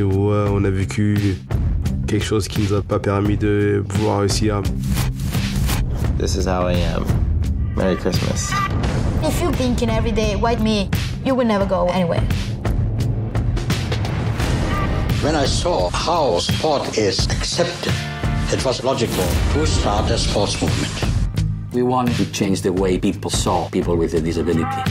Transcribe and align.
ouais, 0.00 0.48
on 0.50 0.64
a 0.64 0.70
vécu 0.70 1.36
quelque 2.06 2.24
chose 2.24 2.48
qui 2.48 2.62
nous 2.62 2.72
a 2.72 2.82
pas 2.82 2.98
permis 2.98 3.36
de 3.36 3.84
pouvoir 3.86 4.20
réussir. 4.20 4.62
This 6.18 6.36
is 6.36 6.46
how 6.46 6.68
I 6.68 6.76
am. 6.94 7.04
Merry 7.76 7.96
Christmas. 7.96 8.50
If 9.22 9.40
you 9.42 9.52
thinking 9.52 9.90
every 9.90 10.12
day, 10.12 10.36
white 10.36 10.60
me, 10.60 10.88
you 11.24 11.34
will 11.34 11.46
never 11.46 11.66
go 11.66 11.88
anywhere. 11.92 12.22
When 15.22 15.34
I 15.34 15.46
saw 15.46 15.90
how 15.90 16.38
sport 16.38 16.96
is 16.96 17.26
accepted, 17.26 17.92
it 18.52 18.64
was 18.64 18.82
logical 18.82 19.24
to 19.54 19.66
start 19.66 20.10
a 20.10 20.18
sports 20.18 20.60
movement. 20.60 21.12
We 21.72 21.82
wanted 21.82 22.16
to 22.16 22.26
change 22.32 22.62
the 22.62 22.72
way 22.72 22.98
people 22.98 23.30
saw 23.30 23.68
people 23.68 23.96
with 23.96 24.14
a 24.14 24.20
disability. 24.20 24.82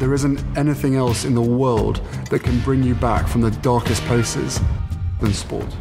There 0.00 0.12
isn't 0.12 0.42
anything 0.58 0.96
else 0.96 1.24
in 1.24 1.36
the 1.36 1.40
world 1.40 2.00
that 2.28 2.40
can 2.40 2.58
bring 2.60 2.82
you 2.82 2.96
back 2.96 3.28
from 3.28 3.42
the 3.42 3.52
darkest 3.52 4.02
places 4.02 4.60
than 5.20 5.32
sport. 5.32 5.72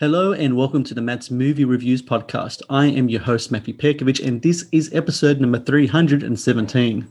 Hello 0.00 0.32
and 0.32 0.56
welcome 0.56 0.82
to 0.84 0.94
the 0.94 1.02
Matt's 1.02 1.30
Movie 1.30 1.66
Reviews 1.66 2.00
podcast. 2.00 2.62
I 2.70 2.86
am 2.86 3.10
your 3.10 3.20
host, 3.20 3.52
Matthew 3.52 3.74
Perkovich, 3.74 4.26
and 4.26 4.40
this 4.40 4.66
is 4.72 4.92
episode 4.94 5.38
number 5.38 5.58
317. 5.58 7.06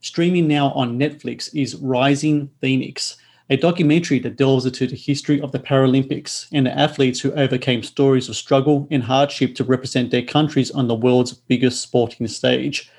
Streaming 0.00 0.48
now 0.48 0.72
on 0.72 0.98
Netflix 0.98 1.54
is 1.54 1.76
Rising 1.76 2.50
Phoenix, 2.60 3.16
a 3.48 3.56
documentary 3.56 4.18
that 4.18 4.36
delves 4.36 4.66
into 4.66 4.88
the 4.88 4.96
history 4.96 5.40
of 5.40 5.52
the 5.52 5.60
Paralympics 5.60 6.48
and 6.52 6.66
the 6.66 6.76
athletes 6.76 7.20
who 7.20 7.32
overcame 7.34 7.84
stories 7.84 8.28
of 8.28 8.34
struggle 8.34 8.88
and 8.90 9.04
hardship 9.04 9.54
to 9.54 9.62
represent 9.62 10.10
their 10.10 10.24
countries 10.24 10.72
on 10.72 10.88
the 10.88 10.96
world's 10.96 11.32
biggest 11.32 11.80
sporting 11.80 12.26
stage. 12.26 12.90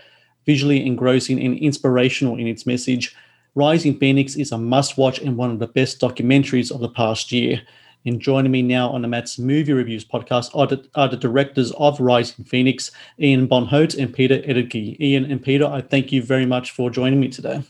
Visually 0.48 0.84
engrossing 0.84 1.40
and 1.40 1.60
inspirational 1.60 2.40
in 2.40 2.48
its 2.48 2.66
message, 2.66 3.16
Rising 3.54 4.00
Phoenix 4.00 4.36
is 4.36 4.52
a 4.52 4.58
must 4.58 4.98
watch 4.98 5.20
and 5.20 5.38
one 5.38 5.52
of 5.52 5.60
the 5.60 5.68
best 5.68 6.00
documentaries 6.00 6.72
of 6.72 6.80
the 6.80 6.90
past 6.90 7.32
year. 7.32 7.62
And 8.06 8.22
joining 8.22 8.52
me 8.52 8.62
now 8.62 8.90
on 8.90 9.02
the 9.02 9.08
Matt's 9.10 9.38
Movie 9.38 9.74
Reviews 9.74 10.06
podcast 10.06 10.56
are 10.56 10.66
the, 10.66 10.88
are 10.96 11.10
the 11.10 11.18
directors 11.18 11.74
of 11.74 12.00
Rising 12.00 12.46
Phoenix, 12.46 12.92
Ian 13.20 13.48
Bonhote 13.48 14.02
and 14.02 14.14
Peter 14.14 14.38
Ettedgui. 14.38 14.98
Ian 15.02 15.30
and 15.30 15.44
Peter, 15.44 15.66
I 15.66 15.82
thank 15.82 16.14
you 16.14 16.24
very 16.24 16.46
much 16.46 16.72
for 16.72 16.90
joining 16.90 17.20
me 17.20 17.28
today. 17.28 17.62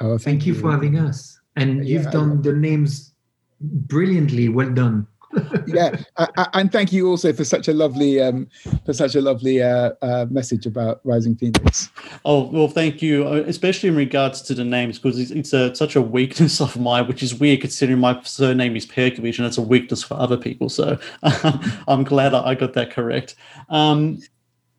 Oh, 0.00 0.16
thank, 0.16 0.46
you 0.46 0.54
for 0.54 0.70
having 0.70 0.98
us. 0.98 1.38
And 1.56 1.86
you've 1.86 2.04
Yeah, 2.04 2.10
done 2.10 2.42
the 2.42 2.52
names 2.52 3.12
brilliantly. 3.60 4.48
Well 4.48 4.70
done. 4.70 5.06
Yeah, 5.66 5.96
I, 6.16 6.28
I- 6.36 6.48
and 6.54 6.72
thank 6.72 6.92
you 6.92 7.08
also 7.08 7.32
for 7.32 7.44
such 7.44 7.68
a 7.68 7.72
lovely, 7.72 8.20
um, 8.20 8.48
for 8.86 8.92
such 8.92 9.14
a 9.14 9.20
lovely 9.20 9.62
uh, 9.62 9.92
uh, 10.02 10.26
message 10.30 10.66
about 10.66 11.00
Rising 11.04 11.36
Phoenix. 11.36 11.90
Oh 12.24 12.44
well, 12.50 12.68
thank 12.68 13.02
you, 13.02 13.26
uh, 13.26 13.42
especially 13.46 13.88
in 13.88 13.96
regards 13.96 14.40
to 14.42 14.54
the 14.54 14.64
names, 14.64 14.98
because 14.98 15.18
it's, 15.18 15.30
it's 15.30 15.52
a, 15.52 15.74
such 15.74 15.96
a 15.96 16.02
weakness 16.02 16.60
of 16.66 16.78
mine, 16.78 17.06
which 17.08 17.22
is 17.22 17.34
weird 17.34 17.60
considering 17.60 17.98
my 17.98 18.20
surname 18.22 18.76
is 18.76 18.86
Perkovich, 18.86 19.38
and 19.38 19.46
it's 19.46 19.58
a 19.58 19.62
weakness 19.62 20.02
for 20.02 20.14
other 20.14 20.36
people. 20.36 20.68
So 20.68 20.98
I'm 21.88 22.04
glad 22.04 22.34
I 22.34 22.54
I 22.54 22.54
got 22.54 22.74
that 22.74 22.90
correct. 22.90 23.34
Um, 23.68 24.20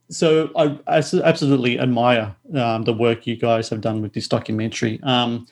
so 0.09 0.51
I 0.55 0.77
absolutely 0.87 1.79
admire 1.79 2.35
um, 2.53 2.83
the 2.83 2.93
work 2.93 3.25
you 3.25 3.35
guys 3.35 3.69
have 3.69 3.81
done 3.81 4.01
with 4.01 4.13
this 4.13 4.27
documentary. 4.27 4.99
Um, 5.03 5.47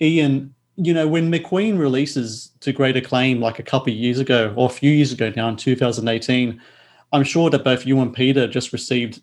Ian, 0.00 0.54
you 0.76 0.94
know, 0.94 1.06
when 1.06 1.30
McQueen 1.30 1.78
releases 1.78 2.50
to 2.60 2.72
great 2.72 2.96
acclaim 2.96 3.40
like 3.40 3.58
a 3.58 3.62
couple 3.62 3.92
of 3.92 3.98
years 3.98 4.18
ago, 4.18 4.52
or 4.56 4.66
a 4.66 4.72
few 4.72 4.90
years 4.90 5.12
ago 5.12 5.32
now 5.36 5.48
in 5.48 5.56
2018, 5.56 6.60
I'm 7.12 7.24
sure 7.24 7.50
that 7.50 7.64
both 7.64 7.86
you 7.86 8.00
and 8.00 8.14
Peter 8.14 8.46
just 8.46 8.72
received 8.72 9.20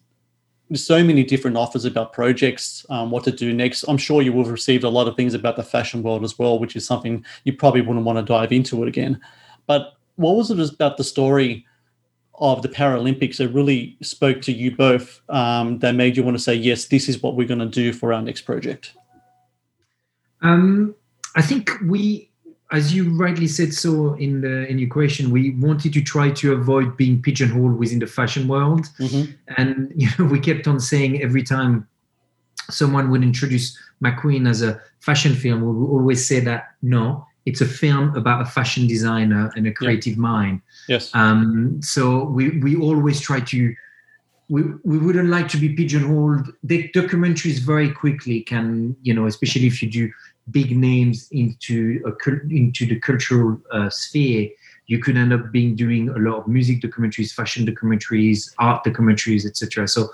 so 0.76 1.04
many 1.04 1.24
different 1.24 1.58
offers 1.58 1.86
about 1.86 2.14
projects, 2.14 2.86
um, 2.90 3.10
what 3.10 3.24
to 3.24 3.32
do 3.32 3.54
next. 3.54 3.84
I'm 3.88 3.98
sure 3.98 4.22
you 4.22 4.32
will 4.32 4.44
have 4.44 4.52
received 4.52 4.84
a 4.84 4.90
lot 4.90 5.08
of 5.08 5.16
things 5.16 5.34
about 5.34 5.56
the 5.56 5.64
fashion 5.64 6.04
world 6.04 6.24
as 6.24 6.38
well, 6.38 6.60
which 6.60 6.76
is 6.76 6.86
something 6.86 7.26
you 7.44 7.54
probably 7.54 7.82
wouldn't 7.82 8.06
want 8.06 8.20
to 8.20 8.24
dive 8.24 8.52
into 8.52 8.84
it 8.84 8.88
again. 8.88 9.20
But 9.66 9.94
what 10.18 10.36
was 10.36 10.52
it 10.52 10.60
about 10.60 10.98
the 10.98 11.04
story 11.04 11.66
of 12.36 12.62
the 12.62 12.70
Paralympics 12.70 13.38
that 13.38 13.50
really 13.50 13.98
spoke 14.02 14.42
to 14.42 14.52
you 14.52 14.76
both 14.76 15.22
um, 15.30 15.80
that 15.80 15.96
made 15.96 16.16
you 16.16 16.24
want 16.24 16.38
to 16.38 16.44
say, 16.44 16.54
yes, 16.54 16.86
this 16.86 17.10
is 17.10 17.22
what 17.24 17.36
we're 17.36 17.48
going 17.48 17.60
to 17.60 17.66
do 17.66 17.92
for 17.92 18.14
our 18.14 18.22
next 18.22 18.42
project? 18.42 18.94
Um, 20.42 20.96
I 21.36 21.42
think 21.42 21.72
we, 21.86 22.30
as 22.72 22.94
you 22.94 23.10
rightly 23.16 23.48
said 23.48 23.74
so 23.74 24.14
in 24.16 24.42
the 24.42 24.68
in 24.68 24.80
your 24.80 24.90
question, 24.90 25.32
we 25.32 25.52
wanted 25.52 25.94
to 25.94 26.02
try 26.02 26.30
to 26.32 26.54
avoid 26.54 26.98
being 26.98 27.22
pigeonholed 27.22 27.78
within 27.78 28.00
the 28.00 28.08
fashion 28.08 28.48
world, 28.48 28.88
Mhm. 29.00 29.34
and 29.58 29.92
you 29.96 30.10
know 30.18 30.26
we 30.26 30.40
kept 30.40 30.68
on 30.68 30.80
saying 30.80 31.22
every 31.22 31.44
time 31.44 31.88
someone 32.70 33.10
would 33.10 33.24
introduce 33.24 33.78
McQueen 34.04 34.48
as 34.48 34.62
a 34.62 34.80
fashion 35.00 35.34
film, 35.36 35.62
we 35.62 35.72
would 35.74 35.88
always 35.90 36.26
say 36.28 36.40
that 36.42 36.62
no, 36.82 37.26
it's 37.46 37.62
a 37.62 37.66
film 37.66 38.16
about 38.16 38.42
a 38.42 38.46
fashion 38.46 38.86
designer 38.88 39.52
and 39.56 39.66
a 39.68 39.72
creative 39.72 40.18
mind. 40.18 40.62
Yes. 40.88 41.10
Um, 41.14 41.80
so 41.82 42.26
we 42.26 42.60
we 42.60 42.76
always 42.76 43.20
try 43.20 43.40
to. 43.40 43.74
We, 44.52 44.64
we 44.84 44.98
wouldn't 44.98 45.30
like 45.30 45.48
to 45.50 45.58
be 45.60 45.70
pigeonholed. 45.76 46.52
The 46.64 46.90
documentaries 46.96 47.60
very 47.60 47.92
quickly 47.92 48.42
can, 48.42 48.96
you 49.04 49.14
know, 49.14 49.28
especially 49.28 49.68
if 49.68 49.80
you 49.84 49.92
do 49.92 50.12
big 50.52 50.76
names 50.76 51.28
into 51.32 52.02
a 52.06 52.12
into 52.50 52.86
the 52.86 53.00
cultural 53.00 53.60
uh, 53.72 53.90
sphere, 53.90 54.50
you 54.88 55.00
could 55.00 55.18
end 55.18 55.34
up 55.34 55.52
being 55.52 55.76
doing 55.76 56.10
a 56.10 56.18
lot 56.18 56.40
of 56.40 56.48
music 56.48 56.82
documentaries, 56.82 57.34
fashion 57.34 57.66
documentaries, 57.66 58.54
art 58.58 58.84
documentaries, 58.84 59.46
etc. 59.46 59.88
So 59.88 60.10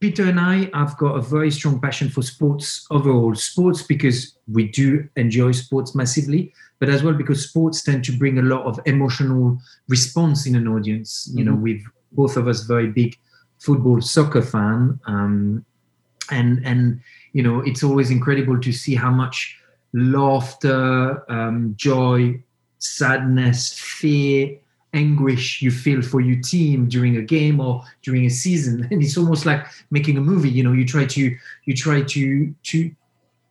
Peter 0.00 0.24
and 0.24 0.40
I 0.40 0.70
have 0.72 0.96
got 0.96 1.16
a 1.16 1.20
very 1.20 1.50
strong 1.50 1.78
passion 1.78 2.08
for 2.08 2.22
sports 2.22 2.86
overall. 2.90 3.34
Sports 3.34 3.82
because 3.82 4.36
we 4.50 4.68
do 4.68 5.06
enjoy 5.16 5.52
sports 5.52 5.94
massively, 5.94 6.54
but 6.78 6.88
as 6.88 7.02
well 7.02 7.12
because 7.12 7.46
sports 7.46 7.82
tend 7.82 8.04
to 8.04 8.12
bring 8.12 8.38
a 8.38 8.42
lot 8.42 8.64
of 8.64 8.80
emotional 8.86 9.58
response 9.88 10.46
in 10.46 10.56
an 10.56 10.66
audience. 10.66 11.30
You 11.34 11.44
know, 11.44 11.54
Mhm. 11.54 11.60
we've 11.60 11.86
both 12.12 12.36
of 12.36 12.48
us 12.48 12.64
very 12.64 12.88
big 12.88 13.16
football 13.58 14.00
soccer 14.00 14.42
fan, 14.42 14.98
um, 15.06 15.64
and 16.30 16.64
and 16.64 17.00
you 17.32 17.42
know 17.42 17.60
it's 17.60 17.82
always 17.82 18.10
incredible 18.10 18.60
to 18.60 18.72
see 18.72 18.94
how 18.94 19.10
much 19.10 19.56
laughter, 19.92 21.30
um, 21.30 21.74
joy, 21.76 22.42
sadness, 22.78 23.78
fear, 23.78 24.56
anguish 24.92 25.62
you 25.62 25.70
feel 25.70 26.02
for 26.02 26.20
your 26.20 26.40
team 26.42 26.88
during 26.88 27.16
a 27.16 27.22
game 27.22 27.60
or 27.60 27.84
during 28.02 28.24
a 28.26 28.30
season. 28.30 28.88
And 28.90 29.02
it's 29.02 29.16
almost 29.16 29.46
like 29.46 29.64
making 29.90 30.16
a 30.16 30.20
movie 30.20 30.50
you 30.50 30.64
know 30.64 30.72
you 30.72 30.84
try 30.84 31.04
to 31.04 31.36
you 31.64 31.74
try 31.74 32.02
to 32.02 32.54
to 32.64 32.90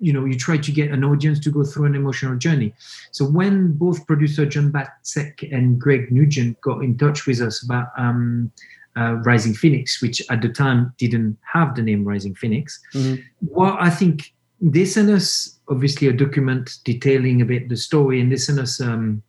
you 0.02 0.14
know 0.14 0.26
you 0.26 0.38
try 0.38 0.58
to 0.58 0.72
get 0.72 0.92
an 0.92 1.04
audience 1.04 1.40
to 1.42 1.52
go 1.52 1.64
through 1.64 1.86
an 1.86 1.96
emotional 1.96 2.38
journey. 2.38 2.74
So 3.12 3.26
when 3.26 3.74
both 3.74 4.06
producer 4.06 4.46
john 4.46 4.72
battsek 4.72 5.50
and 5.56 5.80
greg 5.80 6.12
nugent 6.12 6.60
got 6.62 6.84
in 6.84 6.98
touch 6.98 7.26
with 7.26 7.42
us 7.42 7.64
about 7.64 7.88
um, 7.98 8.52
uh, 8.98 9.14
rising 9.26 9.54
phoenix 9.54 10.02
which 10.02 10.22
at 10.30 10.42
the 10.42 10.50
time 10.50 10.92
didn't 10.98 11.38
have 11.54 11.76
the 11.76 11.82
name 11.82 12.04
rising 12.04 12.34
phoenix 12.36 12.80
Mhm. 12.94 13.24
well 13.42 13.78
i 13.80 13.90
think 13.90 14.34
they 14.62 14.86
sent 14.86 15.10
us 15.10 15.60
obviously 15.70 16.08
a 16.08 16.14
document 16.14 16.80
detailing 16.84 17.42
a 17.42 17.46
bit 17.46 17.70
the 17.70 17.78
story 17.78 18.20
and 18.20 18.32
they 18.32 18.36
sent 18.38 18.60
us 18.60 18.82
um, 18.82 19.22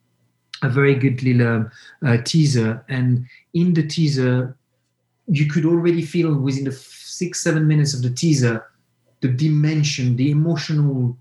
a 0.63 0.69
very 0.69 0.95
good 0.95 1.23
little 1.23 1.67
uh, 2.07 2.17
teaser 2.25 2.85
and 2.89 3.25
in 3.55 3.75
the 3.75 3.83
teaser 3.87 4.57
you 5.29 5.47
could 5.47 5.65
already 5.65 6.03
feel 6.03 6.35
within 6.35 6.65
the 6.65 6.73
six 6.73 7.41
seven 7.43 7.67
minutes 7.69 7.95
of 7.95 8.03
the 8.03 8.11
teaser 8.11 8.65
the 9.21 9.29
dimension 9.29 10.17
the 10.17 10.31
emotional 10.31 11.17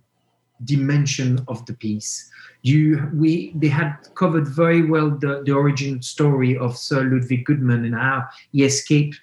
dimension 0.65 1.39
of 1.47 1.65
the 1.65 1.73
piece. 1.73 2.29
You 2.61 3.09
we 3.13 3.53
they 3.55 3.69
had 3.69 3.95
covered 4.15 4.47
very 4.47 4.85
well 4.85 5.09
the, 5.09 5.43
the 5.45 5.53
origin 5.53 6.01
story 6.01 6.57
of 6.57 6.77
sir 6.77 7.03
ludwig 7.03 7.45
guttmann 7.45 7.85
and 7.85 7.95
how 7.95 8.25
he 8.51 8.63
escaped 8.63 9.19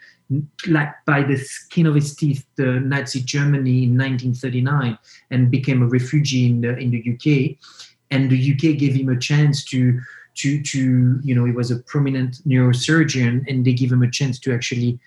like 0.66 0.92
by 1.04 1.22
the 1.22 1.36
skin 1.36 1.86
of 1.86 1.94
his 1.94 2.16
teeth 2.16 2.44
the 2.56 2.80
nazi 2.80 3.20
germany 3.20 3.84
in 3.84 3.90
1939 3.90 4.98
and 5.30 5.50
became 5.50 5.82
a 5.82 5.86
refugee 5.86 6.46
in 6.46 6.62
the 6.62 6.76
in 6.78 6.90
the 6.90 7.02
uk 7.12 7.56
and 8.10 8.30
the 8.30 8.52
uk 8.52 8.78
gave 8.78 8.94
him 8.94 9.08
a 9.08 9.18
chance 9.18 9.64
to 9.64 10.00
to 10.34 10.62
to 10.62 11.20
you 11.22 11.34
know 11.34 11.44
he 11.44 11.52
was 11.52 11.70
a 11.70 11.78
prominent 11.80 12.46
neurosurgeon 12.46 13.44
and 13.48 13.64
they 13.64 13.72
give 13.72 13.92
him 13.92 14.02
a 14.02 14.10
chance 14.10 14.38
to 14.38 14.52
actually 14.52 14.98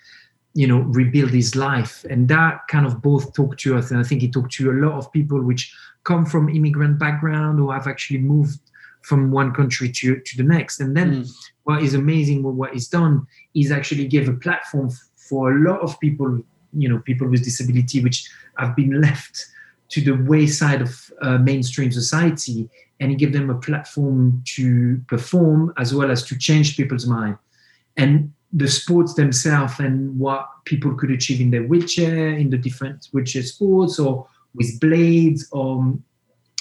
you 0.54 0.66
know 0.66 0.80
rebuild 0.80 1.30
his 1.30 1.54
life. 1.54 2.04
And 2.10 2.28
that 2.28 2.60
kind 2.68 2.86
of 2.86 3.00
both 3.02 3.34
talked 3.34 3.60
to 3.60 3.76
us 3.76 3.90
and 3.90 4.00
i 4.00 4.02
think 4.02 4.22
it 4.22 4.32
talked 4.32 4.52
to 4.52 4.70
a 4.70 4.80
lot 4.84 4.92
of 4.92 5.12
people 5.12 5.40
which 5.42 5.74
come 6.04 6.24
from 6.26 6.48
immigrant 6.48 6.98
background 6.98 7.58
who 7.58 7.70
have 7.70 7.86
actually 7.86 8.18
moved 8.18 8.58
from 9.02 9.30
one 9.30 9.52
country 9.52 9.90
to, 9.90 10.20
to 10.20 10.36
the 10.36 10.42
next. 10.42 10.80
And 10.80 10.96
then 10.96 11.22
mm. 11.22 11.32
what 11.64 11.82
is 11.82 11.94
amazing 11.94 12.42
with 12.42 12.54
what 12.54 12.72
he's 12.72 12.88
done 12.88 13.26
is 13.54 13.70
actually 13.70 14.06
give 14.06 14.28
a 14.28 14.34
platform 14.34 14.90
for 15.16 15.52
a 15.52 15.60
lot 15.60 15.80
of 15.80 15.98
people 16.00 16.42
you 16.72 16.88
know 16.88 17.00
people 17.00 17.28
with 17.28 17.42
disability 17.42 18.02
which 18.02 18.30
have 18.56 18.76
been 18.76 19.00
left 19.00 19.46
to 19.88 20.00
the 20.00 20.12
wayside 20.12 20.80
of 20.80 21.12
uh, 21.20 21.38
mainstream 21.38 21.90
society. 21.90 22.68
And 23.00 23.10
he 23.10 23.16
gave 23.16 23.32
them 23.32 23.50
a 23.50 23.58
platform 23.58 24.42
to 24.56 25.00
perform 25.08 25.72
as 25.78 25.94
well 25.94 26.10
as 26.10 26.22
to 26.24 26.38
change 26.38 26.76
people's 26.76 27.06
mind. 27.06 27.38
And 27.96 28.32
the 28.52 28.68
sports 28.68 29.14
themselves 29.14 29.78
and 29.78 30.18
what 30.18 30.48
people 30.64 30.94
could 30.94 31.10
achieve 31.10 31.40
in 31.40 31.50
their 31.50 31.62
wheelchair 31.62 32.30
in 32.30 32.50
the 32.50 32.58
different 32.58 33.08
wheelchair 33.12 33.42
sports 33.42 33.98
or 33.98 34.26
with 34.54 34.80
blades 34.80 35.48
or 35.52 35.96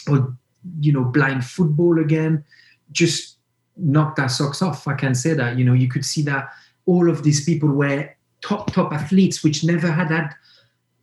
or 0.07 0.35
you 0.79 0.91
know 0.91 1.03
blind 1.03 1.43
football 1.45 1.99
again. 1.99 2.43
Just 2.91 3.37
knocked 3.75 4.19
our 4.19 4.29
socks 4.29 4.61
off. 4.61 4.87
I 4.87 4.93
can 4.93 5.15
say 5.15 5.33
that 5.33 5.57
you 5.57 5.65
know 5.65 5.73
you 5.73 5.87
could 5.87 6.05
see 6.05 6.21
that 6.23 6.49
all 6.85 7.09
of 7.09 7.23
these 7.23 7.43
people 7.43 7.69
were 7.69 8.09
top 8.41 8.71
top 8.71 8.93
athletes 8.93 9.43
which 9.43 9.63
never 9.63 9.91
had 9.91 10.11
had 10.11 10.33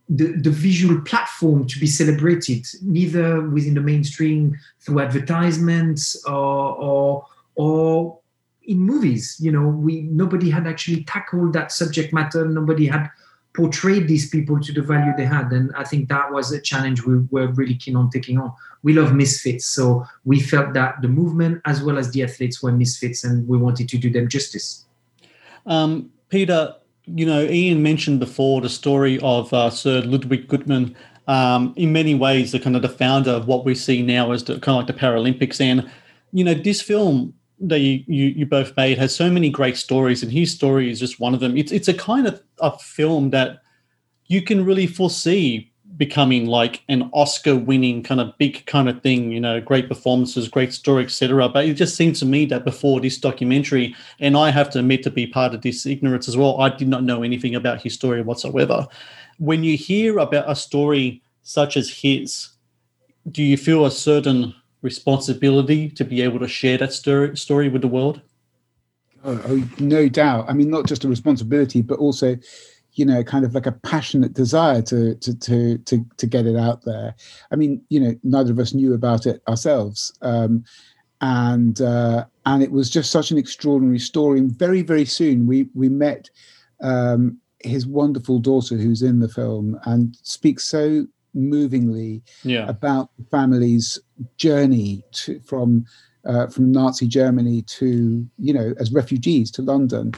the, 0.09 0.31
the 0.37 0.49
visual 0.49 1.01
platform 1.01 1.67
to 1.67 1.79
be 1.79 1.87
celebrated 1.87 2.65
neither 2.81 3.41
within 3.41 3.73
the 3.73 3.81
mainstream 3.81 4.57
through 4.79 5.01
advertisements 5.01 6.23
or 6.25 6.33
or 6.33 7.25
or 7.55 8.19
in 8.67 8.79
movies 8.79 9.37
you 9.39 9.51
know 9.51 9.67
we 9.67 10.01
nobody 10.01 10.49
had 10.49 10.67
actually 10.67 11.03
tackled 11.03 11.53
that 11.53 11.71
subject 11.71 12.13
matter. 12.13 12.45
Nobody 12.45 12.85
had 12.85 13.09
portrayed 13.53 14.07
these 14.07 14.29
people 14.29 14.59
to 14.59 14.71
the 14.71 14.81
value 14.81 15.11
they 15.17 15.25
had. 15.25 15.51
And 15.51 15.71
i 15.75 15.83
think 15.83 16.09
that 16.09 16.31
was 16.31 16.51
a 16.51 16.61
challenge 16.61 17.03
we 17.03 17.17
were 17.31 17.47
really 17.47 17.75
keen 17.75 17.95
on 17.95 18.09
taking 18.09 18.37
on. 18.37 18.53
We 18.83 18.93
love 18.93 19.13
misfits. 19.13 19.65
So 19.65 20.05
we 20.25 20.39
felt 20.39 20.73
that 20.73 21.01
the 21.01 21.07
movement 21.07 21.61
as 21.65 21.81
well 21.81 21.97
as 21.97 22.11
the 22.11 22.21
athletes 22.23 22.61
were 22.61 22.71
misfits 22.71 23.23
and 23.23 23.47
we 23.47 23.57
wanted 23.57 23.89
to 23.89 23.97
do 23.97 24.09
them 24.11 24.27
justice. 24.27 24.85
Um, 25.65 26.11
peter 26.29 26.75
you 27.05 27.25
know 27.25 27.41
ian 27.43 27.81
mentioned 27.81 28.19
before 28.19 28.59
the 28.61 28.69
story 28.69 29.17
of 29.21 29.53
uh, 29.53 29.69
sir 29.69 30.01
ludwig 30.01 30.47
guttmann 30.49 30.93
um, 31.27 31.73
in 31.75 31.91
many 31.91 32.15
ways 32.15 32.51
the 32.51 32.59
kind 32.59 32.75
of 32.75 32.81
the 32.81 32.89
founder 32.89 33.31
of 33.31 33.47
what 33.47 33.65
we 33.65 33.75
see 33.75 34.01
now 34.01 34.31
as 34.31 34.43
the 34.45 34.59
kind 34.59 34.79
of 34.79 34.87
like 34.87 34.95
the 34.95 35.05
paralympics. 35.05 35.59
And 35.59 35.89
you 36.31 36.43
know 36.43 36.53
this 36.53 36.81
film 36.81 37.33
that 37.59 37.79
you, 37.79 38.03
you, 38.07 38.25
you 38.27 38.45
both 38.45 38.75
made 38.77 38.97
has 38.97 39.15
so 39.15 39.29
many 39.29 39.49
great 39.49 39.77
stories, 39.77 40.23
and 40.23 40.31
his 40.31 40.51
story 40.51 40.91
is 40.91 40.99
just 40.99 41.19
one 41.19 41.33
of 41.33 41.39
them. 41.39 41.57
It's 41.57 41.71
it's 41.71 41.87
a 41.87 41.93
kind 41.93 42.27
of 42.27 42.41
a 42.59 42.77
film 42.77 43.31
that 43.31 43.61
you 44.27 44.41
can 44.41 44.65
really 44.65 44.87
foresee 44.87 45.71
becoming 45.95 46.45
like 46.45 46.83
an 46.89 47.09
Oscar-winning 47.13 48.03
kind 48.03 48.21
of 48.21 48.37
big 48.37 48.65
kind 48.67 48.87
of 48.87 49.01
thing. 49.01 49.31
You 49.31 49.39
know, 49.39 49.59
great 49.59 49.87
performances, 49.87 50.47
great 50.47 50.73
story, 50.73 51.05
etc. 51.05 51.49
But 51.49 51.65
it 51.65 51.73
just 51.73 51.95
seems 51.95 52.19
to 52.19 52.25
me 52.25 52.45
that 52.45 52.63
before 52.63 52.99
this 52.99 53.17
documentary, 53.17 53.95
and 54.19 54.37
I 54.37 54.51
have 54.51 54.69
to 54.71 54.79
admit 54.79 55.03
to 55.03 55.11
be 55.11 55.25
part 55.25 55.53
of 55.53 55.61
this 55.61 55.85
ignorance 55.85 56.27
as 56.27 56.37
well, 56.37 56.61
I 56.61 56.69
did 56.69 56.87
not 56.87 57.03
know 57.03 57.23
anything 57.23 57.55
about 57.55 57.81
his 57.81 57.93
story 57.93 58.21
whatsoever. 58.21 58.87
When 59.39 59.63
you 59.63 59.77
hear 59.77 60.19
about 60.19 60.49
a 60.49 60.55
story 60.55 61.23
such 61.43 61.77
as 61.77 61.89
his, 61.89 62.49
do 63.31 63.41
you 63.41 63.57
feel 63.57 63.85
a 63.85 63.91
certain 63.91 64.53
responsibility 64.81 65.89
to 65.89 66.05
be 66.05 66.21
able 66.21 66.39
to 66.39 66.47
share 66.47 66.77
that 66.77 66.93
story, 66.93 67.35
story 67.37 67.69
with 67.69 67.81
the 67.81 67.87
world? 67.87 68.21
Oh, 69.23 69.41
oh, 69.47 69.69
no 69.79 70.07
doubt. 70.07 70.45
I 70.47 70.53
mean, 70.53 70.69
not 70.69 70.87
just 70.87 71.03
a 71.03 71.07
responsibility, 71.07 71.81
but 71.81 71.99
also, 71.99 72.37
you 72.93 73.05
know, 73.05 73.23
kind 73.23 73.43
of 73.43 73.53
like 73.53 73.65
a 73.65 73.71
passionate 73.71 74.33
desire 74.33 74.81
to 74.83 75.15
to 75.15 75.37
to 75.39 75.77
to 75.79 76.05
to 76.17 76.27
get 76.27 76.45
it 76.45 76.55
out 76.55 76.83
there. 76.85 77.15
I 77.51 77.55
mean, 77.55 77.81
you 77.89 77.99
know, 77.99 78.15
neither 78.23 78.51
of 78.51 78.59
us 78.59 78.73
knew 78.73 78.93
about 78.93 79.25
it 79.25 79.41
ourselves, 79.47 80.13
um, 80.21 80.63
and 81.21 81.81
uh, 81.81 82.25
and 82.45 82.63
it 82.63 82.71
was 82.71 82.89
just 82.89 83.11
such 83.11 83.31
an 83.31 83.37
extraordinary 83.37 83.99
story. 83.99 84.39
And 84.39 84.51
very 84.51 84.81
very 84.81 85.05
soon 85.05 85.47
we 85.47 85.67
we 85.73 85.89
met 85.89 86.29
um, 86.81 87.39
his 87.59 87.87
wonderful 87.87 88.39
daughter, 88.39 88.77
who's 88.77 89.01
in 89.01 89.19
the 89.19 89.29
film, 89.29 89.79
and 89.85 90.15
speaks 90.21 90.63
so 90.63 91.07
movingly 91.33 92.21
yeah. 92.43 92.67
about 92.67 93.09
the 93.17 93.25
family's 93.25 93.99
journey 94.37 95.03
to, 95.11 95.39
from 95.41 95.85
uh, 96.25 96.47
from 96.47 96.71
Nazi 96.71 97.07
Germany 97.07 97.61
to 97.63 98.27
you 98.37 98.53
know 98.53 98.73
as 98.79 98.91
refugees 98.91 99.51
to 99.51 99.61
London, 99.61 100.13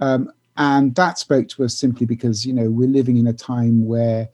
um, 0.00 0.30
and 0.56 0.94
that 0.94 1.18
spoke 1.18 1.48
to 1.48 1.64
us 1.64 1.74
simply 1.74 2.06
because 2.06 2.46
you 2.46 2.52
know 2.52 2.70
we're 2.70 2.88
living 2.88 3.16
in 3.16 3.26
a 3.26 3.32
time 3.32 3.86
where 3.86 4.28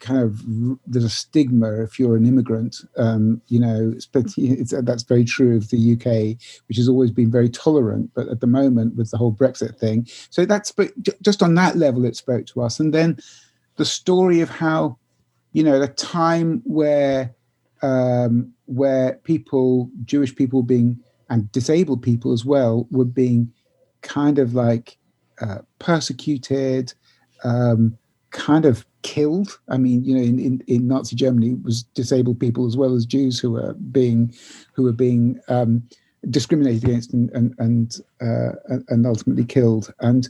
kind 0.00 0.22
of 0.22 0.40
there's 0.86 1.04
a 1.04 1.10
stigma 1.10 1.82
if 1.82 1.98
you're 1.98 2.16
an 2.16 2.24
immigrant 2.24 2.78
um, 2.96 3.40
you 3.48 3.60
know 3.60 3.92
it's, 3.94 4.72
that's 4.82 5.02
very 5.02 5.26
true 5.26 5.58
of 5.58 5.68
the 5.68 5.92
uk 5.92 6.06
which 6.68 6.78
has 6.78 6.88
always 6.88 7.10
been 7.10 7.30
very 7.30 7.50
tolerant 7.50 8.10
but 8.14 8.26
at 8.28 8.40
the 8.40 8.46
moment 8.46 8.96
with 8.96 9.10
the 9.10 9.18
whole 9.18 9.30
brexit 9.32 9.78
thing. 9.78 10.06
So 10.30 10.44
that's 10.44 10.70
but 10.70 10.92
just 11.22 11.42
on 11.42 11.54
that 11.54 11.76
level 11.76 12.04
it 12.04 12.16
spoke 12.16 12.46
to 12.46 12.62
us. 12.62 12.78
And 12.78 12.94
then 12.94 13.18
the 13.76 13.84
story 13.84 14.40
of 14.40 14.50
how 14.50 14.98
you 15.52 15.62
know, 15.62 15.80
at 15.80 15.88
a 15.88 15.92
time 15.92 16.62
where 16.64 17.34
um, 17.82 18.52
where 18.66 19.14
people, 19.24 19.90
Jewish 20.04 20.34
people 20.34 20.62
being 20.62 21.00
and 21.28 21.50
disabled 21.52 22.02
people 22.02 22.32
as 22.32 22.44
well, 22.44 22.86
were 22.90 23.04
being 23.04 23.52
kind 24.02 24.38
of 24.38 24.54
like 24.54 24.98
uh, 25.40 25.58
persecuted, 25.78 26.92
um, 27.44 27.96
kind 28.30 28.64
of 28.64 28.84
killed. 29.02 29.58
I 29.68 29.78
mean, 29.78 30.04
you 30.04 30.14
know, 30.14 30.22
in, 30.22 30.38
in, 30.38 30.62
in, 30.66 30.88
Nazi 30.88 31.16
Germany, 31.16 31.52
it 31.52 31.62
was 31.62 31.84
disabled 31.94 32.38
people 32.40 32.66
as 32.66 32.76
well 32.76 32.94
as 32.94 33.06
Jews 33.06 33.38
who 33.38 33.52
were 33.52 33.74
being 33.74 34.34
who 34.74 34.82
were 34.82 34.92
being 34.92 35.40
um, 35.48 35.82
discriminated 36.28 36.84
against 36.84 37.12
and 37.12 37.30
and 37.30 37.54
and, 37.58 37.96
uh, 38.20 38.78
and 38.88 39.06
ultimately 39.06 39.44
killed. 39.44 39.92
And 40.00 40.28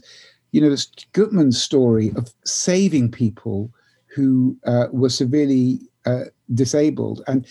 you 0.51 0.61
know, 0.61 0.69
this 0.69 0.89
Guttmann's 1.13 1.61
story 1.61 2.11
of 2.15 2.33
saving 2.45 3.11
people 3.11 3.71
who 4.15 4.57
uh, 4.65 4.87
were 4.91 5.09
severely 5.09 5.79
uh, 6.05 6.25
disabled. 6.53 7.21
And 7.27 7.45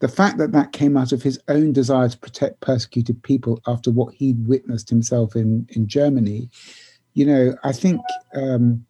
the 0.00 0.08
fact 0.08 0.38
that 0.38 0.52
that 0.52 0.72
came 0.72 0.96
out 0.96 1.12
of 1.12 1.22
his 1.22 1.40
own 1.48 1.72
desire 1.72 2.08
to 2.08 2.18
protect 2.18 2.60
persecuted 2.60 3.22
people 3.22 3.60
after 3.66 3.90
what 3.90 4.14
he'd 4.14 4.46
witnessed 4.46 4.90
himself 4.90 5.36
in, 5.36 5.66
in 5.70 5.86
Germany, 5.86 6.50
you 7.14 7.24
know, 7.24 7.54
I 7.62 7.72
think, 7.72 8.00
um, 8.34 8.84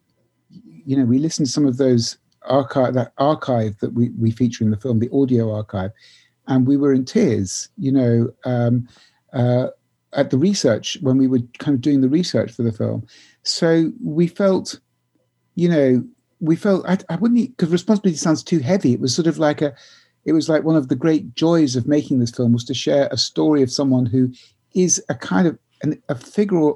you 0.49 0.97
know, 0.97 1.05
we 1.05 1.19
listened 1.19 1.47
to 1.47 1.53
some 1.53 1.67
of 1.67 1.77
those 1.77 2.17
archive, 2.43 2.93
that 2.95 3.13
archive 3.17 3.77
that 3.79 3.93
we, 3.93 4.09
we 4.19 4.31
feature 4.31 4.63
in 4.63 4.71
the 4.71 4.77
film, 4.77 4.99
the 4.99 5.09
audio 5.13 5.53
archive, 5.53 5.91
and 6.47 6.67
we 6.67 6.77
were 6.77 6.93
in 6.93 7.05
tears, 7.05 7.69
you 7.77 7.91
know, 7.91 8.29
um, 8.45 8.87
uh, 9.33 9.67
at 10.13 10.29
the 10.29 10.37
research 10.37 10.97
when 11.01 11.17
we 11.17 11.27
were 11.27 11.39
kind 11.59 11.75
of 11.75 11.81
doing 11.81 12.01
the 12.01 12.09
research 12.09 12.51
for 12.51 12.63
the 12.63 12.71
film. 12.71 13.05
So 13.43 13.91
we 14.03 14.27
felt, 14.27 14.79
you 15.55 15.69
know, 15.69 16.03
we 16.43 16.57
felt 16.57 16.85
I, 16.85 16.97
I 17.09 17.15
wouldn't 17.15 17.55
because 17.55 17.69
responsibility 17.69 18.17
sounds 18.17 18.43
too 18.43 18.59
heavy. 18.59 18.91
It 18.91 18.99
was 18.99 19.15
sort 19.15 19.27
of 19.27 19.39
like 19.39 19.61
a, 19.61 19.73
it 20.25 20.33
was 20.33 20.49
like 20.49 20.63
one 20.63 20.75
of 20.75 20.89
the 20.89 20.95
great 20.95 21.35
joys 21.35 21.77
of 21.77 21.87
making 21.87 22.19
this 22.19 22.31
film 22.31 22.51
was 22.51 22.65
to 22.65 22.73
share 22.73 23.07
a 23.11 23.17
story 23.17 23.63
of 23.63 23.71
someone 23.71 24.05
who 24.05 24.33
is 24.75 25.01
a 25.07 25.15
kind 25.15 25.47
of 25.47 25.57
an, 25.83 26.01
a 26.09 26.15
figure 26.15 26.73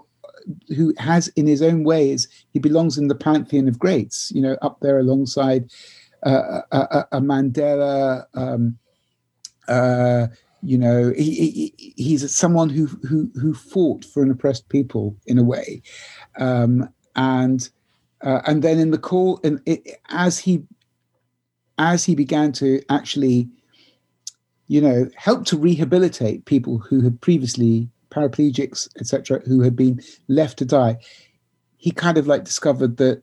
who 0.70 0.94
has 0.98 1.28
in 1.30 1.46
his 1.46 1.62
own 1.62 1.84
ways 1.84 2.30
he 2.54 2.60
belongs 2.60 2.98
in 2.98 3.10
the 3.10 3.16
pantheon 3.16 3.68
of 3.68 3.78
greats. 3.78 4.32
You 4.34 4.42
know, 4.42 4.58
up 4.62 4.80
there 4.80 5.00
alongside 5.00 5.70
uh, 6.26 6.62
a, 6.72 7.06
a, 7.12 7.22
Mandela. 7.22 8.26
Um, 8.34 8.78
uh, 9.68 10.28
you 10.64 10.78
know, 10.78 11.14
he, 11.16 11.74
he, 11.78 11.94
he's 11.98 12.34
someone 12.34 12.70
who 12.70 12.86
who 12.86 13.30
who 13.36 13.54
fought 13.54 14.06
for 14.06 14.24
an 14.24 14.32
oppressed 14.32 14.70
people 14.70 15.16
in 15.26 15.38
a 15.38 15.44
way, 15.44 15.82
um, 16.40 16.90
and 17.18 17.70
uh, 18.22 18.42
and 18.46 18.64
then 18.64 18.80
in 18.80 18.92
the 18.92 18.98
call, 18.98 19.40
and 19.44 19.62
as 20.10 20.40
he 20.40 20.64
as 21.78 22.04
he 22.04 22.16
began 22.16 22.52
to 22.52 22.82
actually, 22.90 23.48
you 24.68 24.82
know, 24.82 25.08
help 25.16 25.46
to 25.46 25.58
rehabilitate 25.58 26.46
people 26.46 26.80
who 26.80 27.02
had 27.02 27.22
previously 27.22 27.88
paraplegics, 28.10 28.88
etc., 29.00 29.42
who 29.46 29.62
had 29.62 29.76
been 29.76 30.02
left 30.28 30.58
to 30.58 30.66
die, 30.66 30.98
he 31.78 31.92
kind 31.92 32.18
of 32.18 32.26
like 32.26 32.44
discovered 32.44 32.98
that 32.98 33.22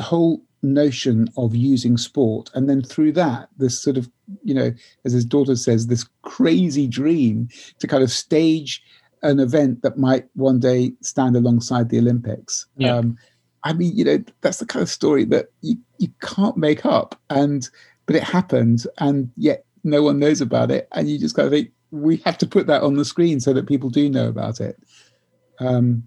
whole 0.00 0.42
notion 0.62 1.28
of 1.36 1.54
using 1.54 1.96
sport, 1.96 2.50
and 2.54 2.68
then 2.68 2.82
through 2.82 3.12
that, 3.12 3.48
this 3.58 3.80
sort 3.80 3.96
of, 3.96 4.10
you 4.42 4.54
know, 4.54 4.72
as 5.04 5.12
his 5.12 5.24
daughter 5.24 5.54
says, 5.54 5.86
this 5.86 6.06
crazy 6.22 6.88
dream 6.88 7.48
to 7.78 7.86
kind 7.86 8.02
of 8.02 8.10
stage 8.10 8.82
an 9.22 9.40
event 9.40 9.82
that 9.82 9.96
might 9.96 10.26
one 10.34 10.58
day 10.58 10.92
stand 11.00 11.36
alongside 11.36 11.88
the 11.88 11.98
Olympics. 11.98 12.66
Yeah. 12.76 12.96
Um, 12.96 13.16
I 13.64 13.72
mean, 13.72 13.96
you 13.96 14.04
know, 14.04 14.22
that's 14.42 14.58
the 14.58 14.66
kind 14.66 14.82
of 14.82 14.90
story 14.90 15.24
that 15.26 15.46
you, 15.62 15.76
you 15.98 16.08
can't 16.20 16.56
make 16.56 16.84
up. 16.84 17.18
And 17.30 17.68
but 18.06 18.16
it 18.16 18.22
happened, 18.22 18.86
and 18.98 19.30
yet 19.36 19.64
no 19.82 20.02
one 20.02 20.18
knows 20.18 20.40
about 20.40 20.70
it. 20.70 20.88
And 20.92 21.08
you 21.08 21.18
just 21.18 21.34
kind 21.34 21.46
of 21.46 21.52
think 21.52 21.70
we 21.90 22.18
have 22.18 22.38
to 22.38 22.46
put 22.46 22.66
that 22.66 22.82
on 22.82 22.94
the 22.94 23.04
screen 23.04 23.40
so 23.40 23.52
that 23.54 23.66
people 23.66 23.88
do 23.88 24.10
know 24.10 24.28
about 24.28 24.60
it. 24.60 24.76
Um, 25.58 26.06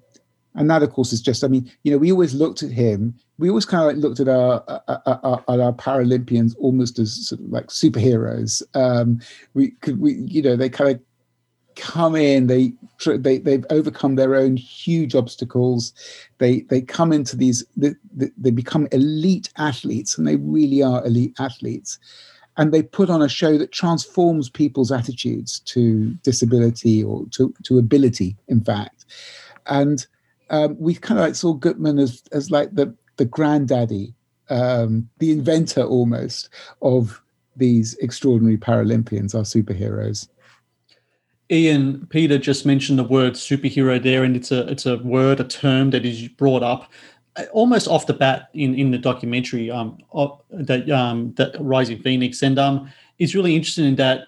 and 0.57 0.69
that 0.69 0.83
of 0.83 0.91
course 0.91 1.13
is 1.13 1.21
just 1.21 1.43
i 1.43 1.47
mean 1.47 1.71
you 1.83 1.91
know 1.91 1.97
we 1.97 2.11
always 2.11 2.33
looked 2.33 2.63
at 2.63 2.71
him 2.71 3.13
we 3.37 3.47
always 3.47 3.65
kind 3.65 3.81
of 3.83 3.87
like 3.87 4.03
looked 4.03 4.19
at 4.19 4.27
our, 4.27 4.63
our, 4.87 5.01
our, 5.23 5.61
our 5.61 5.73
paralympians 5.73 6.55
almost 6.57 6.99
as 6.99 7.27
sort 7.27 7.39
of 7.39 7.47
like 7.49 7.67
superheroes 7.67 8.61
um 8.75 9.21
we 9.53 9.71
could 9.81 10.01
we 10.01 10.15
you 10.15 10.41
know 10.41 10.55
they 10.55 10.69
kind 10.69 10.89
of 10.89 10.99
come 11.75 12.15
in 12.15 12.47
they 12.47 12.73
they 13.05 13.37
they've 13.37 13.65
overcome 13.69 14.15
their 14.15 14.35
own 14.35 14.57
huge 14.57 15.15
obstacles. 15.15 15.93
They 16.39 16.61
they 16.61 16.81
come 16.81 17.13
into 17.13 17.35
these 17.35 17.63
they, 17.75 17.93
they 18.37 18.51
become 18.51 18.87
elite 18.91 19.49
athletes 19.57 20.17
and 20.17 20.27
they 20.27 20.37
really 20.37 20.81
are 20.81 21.05
elite 21.05 21.35
athletes. 21.39 21.99
And 22.59 22.73
they 22.73 22.81
put 22.81 23.11
on 23.11 23.21
a 23.21 23.29
show 23.29 23.57
that 23.59 23.71
transforms 23.71 24.49
people's 24.49 24.91
attitudes 24.91 25.59
to 25.59 26.09
disability 26.23 27.03
or 27.03 27.27
to, 27.31 27.53
to 27.63 27.77
ability 27.77 28.35
in 28.47 28.63
fact. 28.63 29.05
And 29.67 30.05
um, 30.49 30.75
we 30.79 30.95
kind 30.95 31.19
of 31.19 31.25
like 31.25 31.35
saw 31.35 31.53
Guttmann 31.55 32.01
as 32.01 32.23
as 32.31 32.49
like 32.49 32.73
the 32.73 32.95
the 33.17 33.25
granddaddy, 33.25 34.13
um, 34.49 35.09
the 35.19 35.31
inventor 35.31 35.83
almost 35.83 36.49
of 36.81 37.21
these 37.55 37.95
extraordinary 37.95 38.57
Paralympians, 38.57 39.35
our 39.35 39.41
superheroes. 39.41 40.27
Ian 41.49 42.05
Peter 42.07 42.37
just 42.37 42.65
mentioned 42.65 42.99
the 42.99 43.03
word 43.03 43.33
superhero 43.33 44.01
there, 44.01 44.23
and 44.23 44.35
it's 44.35 44.51
a 44.51 44.67
it's 44.67 44.85
a 44.85 44.97
word, 44.97 45.39
a 45.39 45.43
term 45.43 45.91
that 45.91 46.05
is 46.05 46.27
brought 46.27 46.63
up 46.63 46.91
uh, 47.37 47.43
almost 47.53 47.87
off 47.87 48.05
the 48.05 48.13
bat 48.13 48.49
in 48.53 48.75
in 48.75 48.91
the 48.91 48.97
documentary 48.97 49.71
um 49.71 49.97
that 50.51 50.89
um 50.89 51.33
that 51.35 51.55
Rising 51.59 52.01
Phoenix, 52.01 52.41
and 52.41 52.59
um 52.59 52.91
it's 53.17 53.33
really 53.33 53.55
interesting 53.55 53.85
in 53.85 53.95
that 53.95 54.27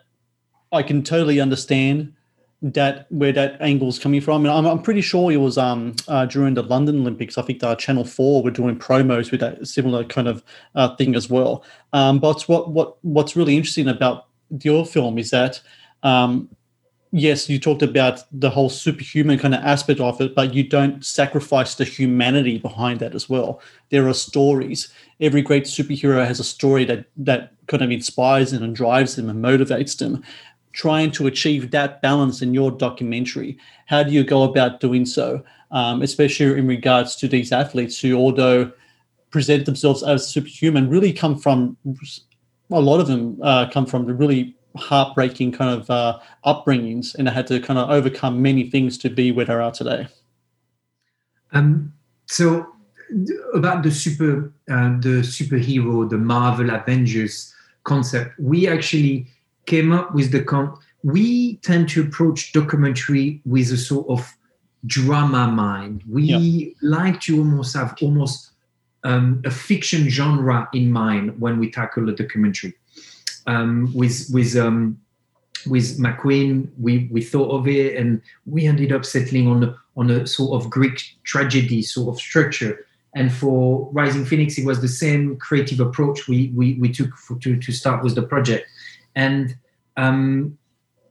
I 0.71 0.81
can 0.81 1.03
totally 1.03 1.39
understand 1.41 2.13
that 2.61 3.05
where 3.09 3.31
that 3.31 3.61
angle's 3.61 3.97
coming 3.97 4.19
from. 4.19 4.45
And 4.45 4.53
I'm, 4.53 4.65
I'm 4.65 4.81
pretty 4.81 5.01
sure 5.01 5.31
it 5.31 5.37
was 5.37 5.57
um 5.57 5.95
uh, 6.07 6.25
during 6.25 6.53
the 6.53 6.63
London 6.63 7.01
Olympics. 7.01 7.37
I 7.37 7.41
think 7.41 7.61
uh, 7.63 7.75
Channel 7.75 8.05
Four 8.05 8.43
were 8.43 8.51
doing 8.51 8.79
promos 8.79 9.31
with 9.31 9.41
that 9.41 9.67
similar 9.67 10.05
kind 10.05 10.29
of 10.29 10.43
uh, 10.75 10.95
thing 10.95 11.15
as 11.15 11.29
well. 11.29 11.65
Um, 11.91 12.19
but 12.19 12.43
what 12.43 12.71
what 12.71 12.97
what's 13.03 13.35
really 13.35 13.57
interesting 13.57 13.89
about 13.89 14.27
your 14.63 14.85
film 14.85 15.17
is 15.17 15.31
that. 15.31 15.59
Um, 16.01 16.47
yes, 17.11 17.49
you 17.49 17.59
talked 17.59 17.81
about 17.81 18.23
the 18.31 18.49
whole 18.49 18.69
superhuman 18.69 19.39
kind 19.39 19.55
of 19.55 19.63
aspect 19.63 19.99
of 19.99 20.19
it, 20.21 20.35
but 20.35 20.53
you 20.53 20.63
don't 20.63 21.03
sacrifice 21.03 21.75
the 21.75 21.83
humanity 21.83 22.57
behind 22.57 22.99
that 22.99 23.15
as 23.15 23.29
well. 23.29 23.61
There 23.89 24.07
are 24.07 24.13
stories. 24.13 24.93
Every 25.19 25.41
great 25.41 25.63
superhero 25.63 26.25
has 26.25 26.39
a 26.39 26.43
story 26.43 26.85
that 26.85 27.05
that 27.17 27.53
kind 27.67 27.83
of 27.83 27.91
inspires 27.91 28.51
them 28.51 28.63
and 28.63 28.75
drives 28.75 29.15
them 29.15 29.29
and 29.29 29.43
motivates 29.43 29.97
them 29.97 30.23
trying 30.71 31.11
to 31.11 31.27
achieve 31.27 31.71
that 31.71 32.01
balance 32.01 32.41
in 32.41 32.53
your 32.53 32.71
documentary. 32.71 33.57
How 33.87 34.03
do 34.03 34.11
you 34.11 34.23
go 34.23 34.43
about 34.43 34.79
doing 34.79 35.05
so, 35.05 35.43
um, 35.71 36.01
especially 36.01 36.57
in 36.57 36.67
regards 36.67 37.15
to 37.17 37.27
these 37.27 37.51
athletes 37.51 37.99
who, 37.99 38.15
although 38.15 38.71
present 39.31 39.65
themselves 39.65 40.03
as 40.03 40.27
superhuman, 40.27 40.89
really 40.89 41.13
come 41.13 41.37
from 41.37 41.75
a 42.71 42.79
lot 42.79 42.99
of 42.99 43.07
them 43.07 43.39
uh, 43.41 43.67
come 43.69 43.85
from 43.85 44.05
the 44.05 44.13
really 44.13 44.55
heartbreaking 44.77 45.51
kind 45.51 45.79
of 45.79 45.89
uh, 45.89 46.19
upbringings 46.45 47.15
and 47.15 47.27
I 47.27 47.33
had 47.33 47.47
to 47.47 47.59
kind 47.59 47.79
of 47.79 47.89
overcome 47.89 48.41
many 48.41 48.69
things 48.69 48.97
to 48.99 49.09
be 49.09 49.31
where 49.31 49.45
they 49.45 49.53
are 49.53 49.71
today. 49.71 50.07
Um, 51.51 51.93
so 52.27 52.67
about 53.53 53.83
the 53.83 53.91
super 53.91 54.53
uh, 54.69 54.89
the 54.99 55.21
superhero, 55.23 56.07
the 56.09 56.17
Marvel 56.17 56.69
Avengers 56.69 57.53
concept, 57.83 58.39
we 58.39 58.67
actually 58.67 59.27
came 59.65 59.91
up 59.91 60.13
with 60.13 60.31
the 60.31 60.43
con. 60.43 60.77
We 61.03 61.55
tend 61.57 61.89
to 61.89 62.03
approach 62.03 62.51
documentary 62.51 63.41
with 63.45 63.71
a 63.71 63.77
sort 63.77 64.07
of 64.09 64.31
drama 64.85 65.47
mind. 65.47 66.03
We 66.07 66.23
yeah. 66.23 66.69
like 66.81 67.21
to 67.21 67.39
almost 67.39 67.75
have 67.75 67.95
almost 68.01 68.51
um, 69.03 69.41
a 69.45 69.51
fiction 69.51 70.09
genre 70.09 70.67
in 70.73 70.91
mind 70.91 71.39
when 71.39 71.57
we 71.57 71.71
tackle 71.71 72.09
a 72.09 72.13
documentary. 72.13 72.75
Um, 73.49 73.91
with 73.95 74.29
with 74.31 74.55
um, 74.55 74.99
with 75.65 75.97
McQueen, 75.97 76.69
we 76.77 77.09
we 77.11 77.21
thought 77.21 77.49
of 77.49 77.67
it, 77.67 77.97
and 77.97 78.21
we 78.45 78.67
ended 78.67 78.91
up 78.91 79.05
settling 79.05 79.47
on 79.47 79.75
on 79.97 80.11
a 80.11 80.27
sort 80.27 80.51
of 80.61 80.69
Greek 80.69 81.01
tragedy 81.23 81.81
sort 81.81 82.09
of 82.15 82.21
structure. 82.21 82.85
And 83.15 83.33
for 83.33 83.89
Rising 83.91 84.23
Phoenix, 84.23 84.59
it 84.59 84.65
was 84.65 84.81
the 84.81 84.87
same 84.87 85.35
creative 85.37 85.79
approach 85.79 86.27
we 86.27 86.51
we, 86.55 86.75
we 86.75 86.89
took 86.89 87.11
for, 87.15 87.39
to 87.39 87.57
to 87.57 87.71
start 87.71 88.03
with 88.03 88.13
the 88.13 88.21
project. 88.21 88.67
And 89.15 89.55
um, 89.97 90.57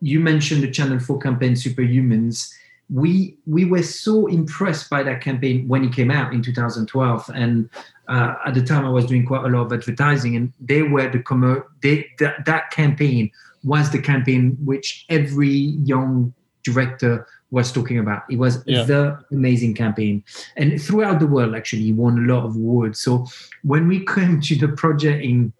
you 0.00 0.20
mentioned 0.20 0.62
the 0.62 0.70
Channel 0.70 1.00
4 1.00 1.18
campaign 1.18 1.54
Superhumans. 1.54 2.54
We 2.90 3.36
we 3.46 3.64
were 3.64 3.82
so 3.82 4.26
impressed 4.26 4.88
by 4.88 5.02
that 5.02 5.20
campaign 5.20 5.68
when 5.68 5.84
it 5.84 5.92
came 5.92 6.10
out 6.10 6.32
in 6.32 6.42
2012, 6.42 7.30
and 7.34 7.68
uh, 8.08 8.34
at 8.46 8.54
the 8.54 8.62
time 8.62 8.84
I 8.84 8.90
was 8.90 9.06
doing 9.06 9.26
quite 9.26 9.44
a 9.44 9.48
lot 9.48 9.66
of 9.66 9.72
advertising, 9.72 10.36
and 10.36 10.52
they 10.60 10.82
were 10.82 11.08
the 11.10 11.18
commer- 11.18 11.64
they, 11.82 12.06
that, 12.18 12.46
that 12.46 12.70
campaign 12.70 13.30
was 13.62 13.90
the 13.90 14.00
campaign 14.00 14.56
which 14.64 15.04
every 15.10 15.50
young 15.84 16.32
director 16.62 17.26
was 17.50 17.70
talking 17.72 17.98
about. 17.98 18.22
It 18.30 18.38
was 18.38 18.62
yeah. 18.66 18.84
the 18.84 19.22
amazing 19.30 19.74
campaign, 19.74 20.24
and 20.56 20.80
throughout 20.80 21.20
the 21.20 21.26
world, 21.26 21.54
actually, 21.54 21.82
he 21.82 21.92
won 21.92 22.18
a 22.18 22.32
lot 22.32 22.46
of 22.46 22.56
awards. 22.56 23.00
So 23.00 23.26
when 23.62 23.86
we 23.86 24.06
came 24.06 24.40
to 24.40 24.56
the 24.56 24.68
project 24.68 25.22
in 25.22 25.52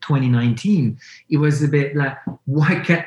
2019, 0.00 0.98
it 1.30 1.36
was 1.36 1.62
a 1.62 1.68
bit 1.68 1.96
like, 1.96 2.16
why 2.46 2.80
can 2.80 3.04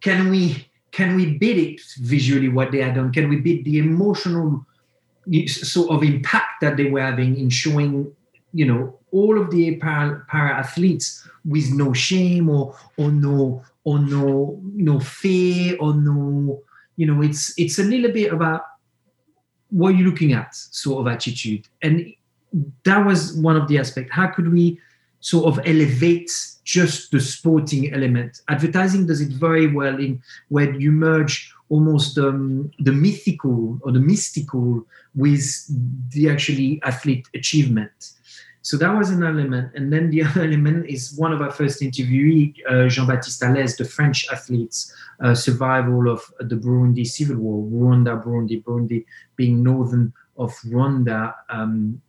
can 0.00 0.30
we 0.30 0.68
can 0.96 1.14
we 1.14 1.36
beat 1.36 1.58
it 1.58 1.80
visually 1.98 2.48
what 2.48 2.72
they 2.72 2.80
had 2.80 2.94
done? 2.94 3.12
Can 3.12 3.28
we 3.28 3.36
beat 3.36 3.66
the 3.66 3.78
emotional 3.78 4.64
sort 5.46 5.90
of 5.90 6.02
impact 6.02 6.62
that 6.62 6.78
they 6.78 6.86
were 6.86 7.02
having 7.02 7.38
in 7.38 7.50
showing, 7.50 8.10
you 8.54 8.64
know, 8.64 8.98
all 9.12 9.38
of 9.38 9.50
the 9.50 9.76
para, 9.76 10.24
para 10.26 10.56
athletes 10.56 11.28
with 11.44 11.70
no 11.70 11.92
shame 11.92 12.48
or 12.48 12.74
or 12.96 13.10
no 13.12 13.62
or 13.84 13.98
no 13.98 14.58
no 14.62 14.98
fear 14.98 15.76
or 15.80 15.92
no, 15.92 16.62
you 16.96 17.06
know, 17.06 17.20
it's 17.20 17.52
it's 17.58 17.78
a 17.78 17.84
little 17.84 18.10
bit 18.10 18.32
about 18.32 18.62
what 19.68 19.90
you're 19.90 20.08
looking 20.08 20.32
at 20.32 20.54
sort 20.54 21.00
of 21.02 21.12
attitude 21.12 21.68
and 21.82 22.10
that 22.84 23.04
was 23.04 23.36
one 23.36 23.56
of 23.56 23.66
the 23.68 23.76
aspects 23.76 24.12
how 24.12 24.28
could 24.28 24.50
we 24.50 24.80
sort 25.20 25.46
of 25.46 25.66
elevates 25.66 26.60
just 26.64 27.10
the 27.10 27.20
sporting 27.20 27.92
element. 27.94 28.40
Advertising 28.48 29.06
does 29.06 29.20
it 29.20 29.28
very 29.28 29.72
well 29.72 29.98
in 29.98 30.22
where 30.48 30.72
you 30.74 30.90
merge 30.90 31.52
almost 31.68 32.18
um, 32.18 32.70
the 32.78 32.92
mythical 32.92 33.78
or 33.82 33.92
the 33.92 34.00
mystical 34.00 34.86
with 35.14 35.44
the 36.10 36.28
actually 36.28 36.80
athlete 36.84 37.28
achievement. 37.34 38.12
So 38.62 38.76
that 38.78 38.98
was 38.98 39.10
an 39.10 39.22
element. 39.22 39.72
And 39.76 39.92
then 39.92 40.10
the 40.10 40.22
other 40.24 40.42
element 40.42 40.86
is 40.88 41.14
one 41.16 41.32
of 41.32 41.40
our 41.40 41.52
first 41.52 41.80
interviewees, 41.80 42.56
uh, 42.68 42.88
Jean-Baptiste 42.88 43.42
Alaize, 43.42 43.76
the 43.76 43.84
French 43.84 44.26
athlete's 44.32 44.92
uh, 45.20 45.36
survival 45.36 46.10
of 46.10 46.20
the 46.40 46.56
Burundi 46.56 47.06
civil 47.06 47.36
war, 47.36 47.64
Rwanda, 47.64 48.20
Burundi, 48.22 48.62
Burundi 48.64 49.04
being 49.36 49.62
northern 49.62 50.12
of 50.36 50.52
Rwanda, 50.66 51.32
um, 51.48 52.02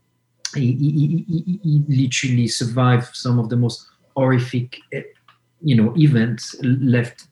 he, 0.54 0.74
he, 0.74 1.26
he, 1.28 1.60
he 1.64 1.84
literally 1.88 2.48
survived 2.48 3.16
some 3.16 3.40
of 3.40 3.50
the 3.50 3.56
most 3.56 3.88
horrific, 4.16 4.78
eh, 4.94 5.04
you 5.62 5.76
know, 5.76 5.94
events. 5.98 6.56
Left 6.62 7.28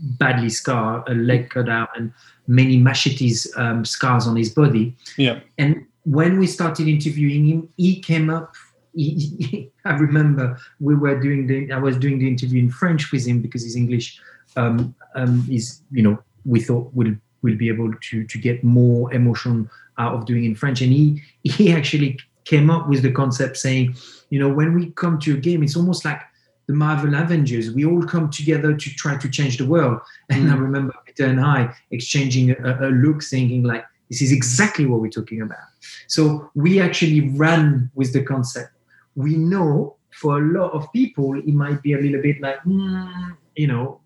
badly 0.00 0.48
scarred, 0.48 1.02
a 1.08 1.14
leg 1.14 1.50
cut 1.50 1.68
out, 1.68 1.88
and 1.96 2.12
many 2.46 2.76
machetes 2.76 3.52
um, 3.56 3.84
scars 3.84 4.26
on 4.26 4.36
his 4.36 4.50
body. 4.50 4.96
Yeah. 5.16 5.40
And 5.58 5.84
when 6.04 6.38
we 6.38 6.46
started 6.46 6.88
interviewing 6.88 7.46
him, 7.46 7.68
he 7.76 8.00
came 8.00 8.30
up. 8.30 8.54
He, 8.94 9.70
I 9.84 9.94
remember 9.94 10.58
we 10.80 10.94
were 10.94 11.20
doing 11.20 11.46
the. 11.46 11.72
I 11.72 11.78
was 11.78 11.96
doing 11.96 12.18
the 12.18 12.28
interview 12.28 12.62
in 12.62 12.70
French 12.70 13.12
with 13.12 13.26
him 13.26 13.40
because 13.40 13.62
his 13.62 13.76
English 13.76 14.20
um, 14.56 14.94
um, 15.14 15.46
is, 15.50 15.82
you 15.90 16.02
know, 16.02 16.18
we 16.44 16.60
thought 16.60 16.92
will 16.94 17.14
will 17.42 17.56
be 17.56 17.68
able 17.68 17.92
to 17.94 18.24
to 18.24 18.38
get 18.38 18.64
more 18.64 19.12
emotion 19.12 19.70
out 19.98 20.14
of 20.14 20.26
doing 20.26 20.44
in 20.44 20.54
French, 20.54 20.80
and 20.80 20.92
he 20.92 21.22
he 21.42 21.72
actually 21.72 22.18
came 22.48 22.70
up 22.70 22.88
with 22.88 23.02
the 23.02 23.12
concept 23.12 23.56
saying, 23.58 23.94
you 24.30 24.38
know, 24.40 24.48
when 24.48 24.74
we 24.74 24.90
come 25.02 25.18
to 25.20 25.34
a 25.34 25.36
game, 25.36 25.62
it's 25.62 25.76
almost 25.76 26.04
like 26.04 26.20
the 26.66 26.72
Marvel 26.74 27.14
Avengers. 27.14 27.70
We 27.70 27.84
all 27.84 28.02
come 28.02 28.30
together 28.30 28.74
to 28.74 28.88
try 29.02 29.16
to 29.18 29.28
change 29.28 29.58
the 29.58 29.66
world. 29.66 30.00
And 30.30 30.46
mm. 30.46 30.52
I 30.52 30.56
remember 30.56 30.94
Peter 31.06 31.26
and 31.26 31.40
I 31.40 31.74
exchanging 31.90 32.46
a, 32.52 32.86
a 32.86 32.90
look, 33.04 33.22
thinking 33.22 33.62
like, 33.64 33.84
this 34.08 34.22
is 34.22 34.32
exactly 34.32 34.86
what 34.86 35.00
we're 35.00 35.18
talking 35.20 35.42
about. 35.42 35.68
So 36.06 36.50
we 36.54 36.80
actually 36.80 37.20
ran 37.44 37.90
with 37.94 38.12
the 38.14 38.22
concept. 38.22 38.72
We 39.14 39.36
know 39.36 39.96
for 40.20 40.38
a 40.38 40.44
lot 40.58 40.70
of 40.72 40.90
people, 40.92 41.38
it 41.38 41.54
might 41.64 41.82
be 41.82 41.92
a 41.92 41.98
little 41.98 42.22
bit 42.22 42.40
like, 42.40 42.60
mm, 42.62 43.36
you 43.56 43.66
know, 43.66 44.00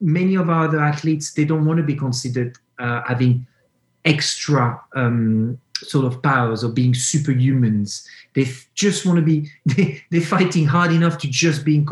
many 0.00 0.36
of 0.36 0.48
our 0.48 0.68
other 0.68 0.80
athletes, 0.80 1.32
they 1.32 1.44
don't 1.44 1.64
want 1.64 1.78
to 1.78 1.86
be 1.92 1.96
considered 1.96 2.56
uh, 2.78 3.02
having 3.06 3.46
extra 4.04 4.80
um, 4.94 5.58
sort 5.82 6.04
of 6.04 6.22
powers 6.22 6.64
or 6.64 6.70
being 6.70 6.92
superhumans. 6.92 8.06
They 8.34 8.46
just 8.74 9.04
want 9.06 9.18
to 9.18 9.24
be, 9.24 9.50
they, 9.66 10.02
they're 10.10 10.20
fighting 10.20 10.66
hard 10.66 10.92
enough 10.92 11.18
to 11.18 11.28
just 11.28 11.64
being 11.64 11.86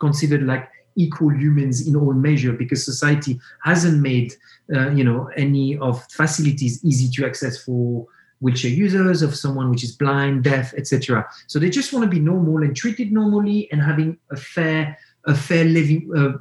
considered 0.00 0.42
like 0.44 0.68
equal 0.96 1.32
humans 1.32 1.86
in 1.86 1.96
all 1.96 2.12
measure 2.12 2.52
because 2.52 2.84
society 2.84 3.40
hasn't 3.64 4.00
made 4.00 4.34
uh, 4.74 4.90
you 4.90 5.04
know 5.04 5.30
any 5.36 5.76
of 5.78 6.02
facilities 6.10 6.84
easy 6.84 7.08
to 7.10 7.26
access 7.26 7.62
for 7.62 8.06
wheelchair 8.40 8.70
users 8.70 9.22
of 9.22 9.34
someone 9.34 9.70
which 9.70 9.84
is 9.84 9.92
blind 9.92 10.44
deaf 10.44 10.74
etc 10.74 11.26
so 11.46 11.58
they 11.58 11.70
just 11.70 11.92
want 11.92 12.04
to 12.04 12.10
be 12.10 12.20
normal 12.20 12.62
and 12.62 12.76
treated 12.76 13.12
normally 13.12 13.70
and 13.72 13.80
having 13.80 14.18
a 14.30 14.36
fair 14.36 14.98
a 15.26 15.34
fair 15.34 15.64
living 15.64 16.10
uh, 16.16 16.32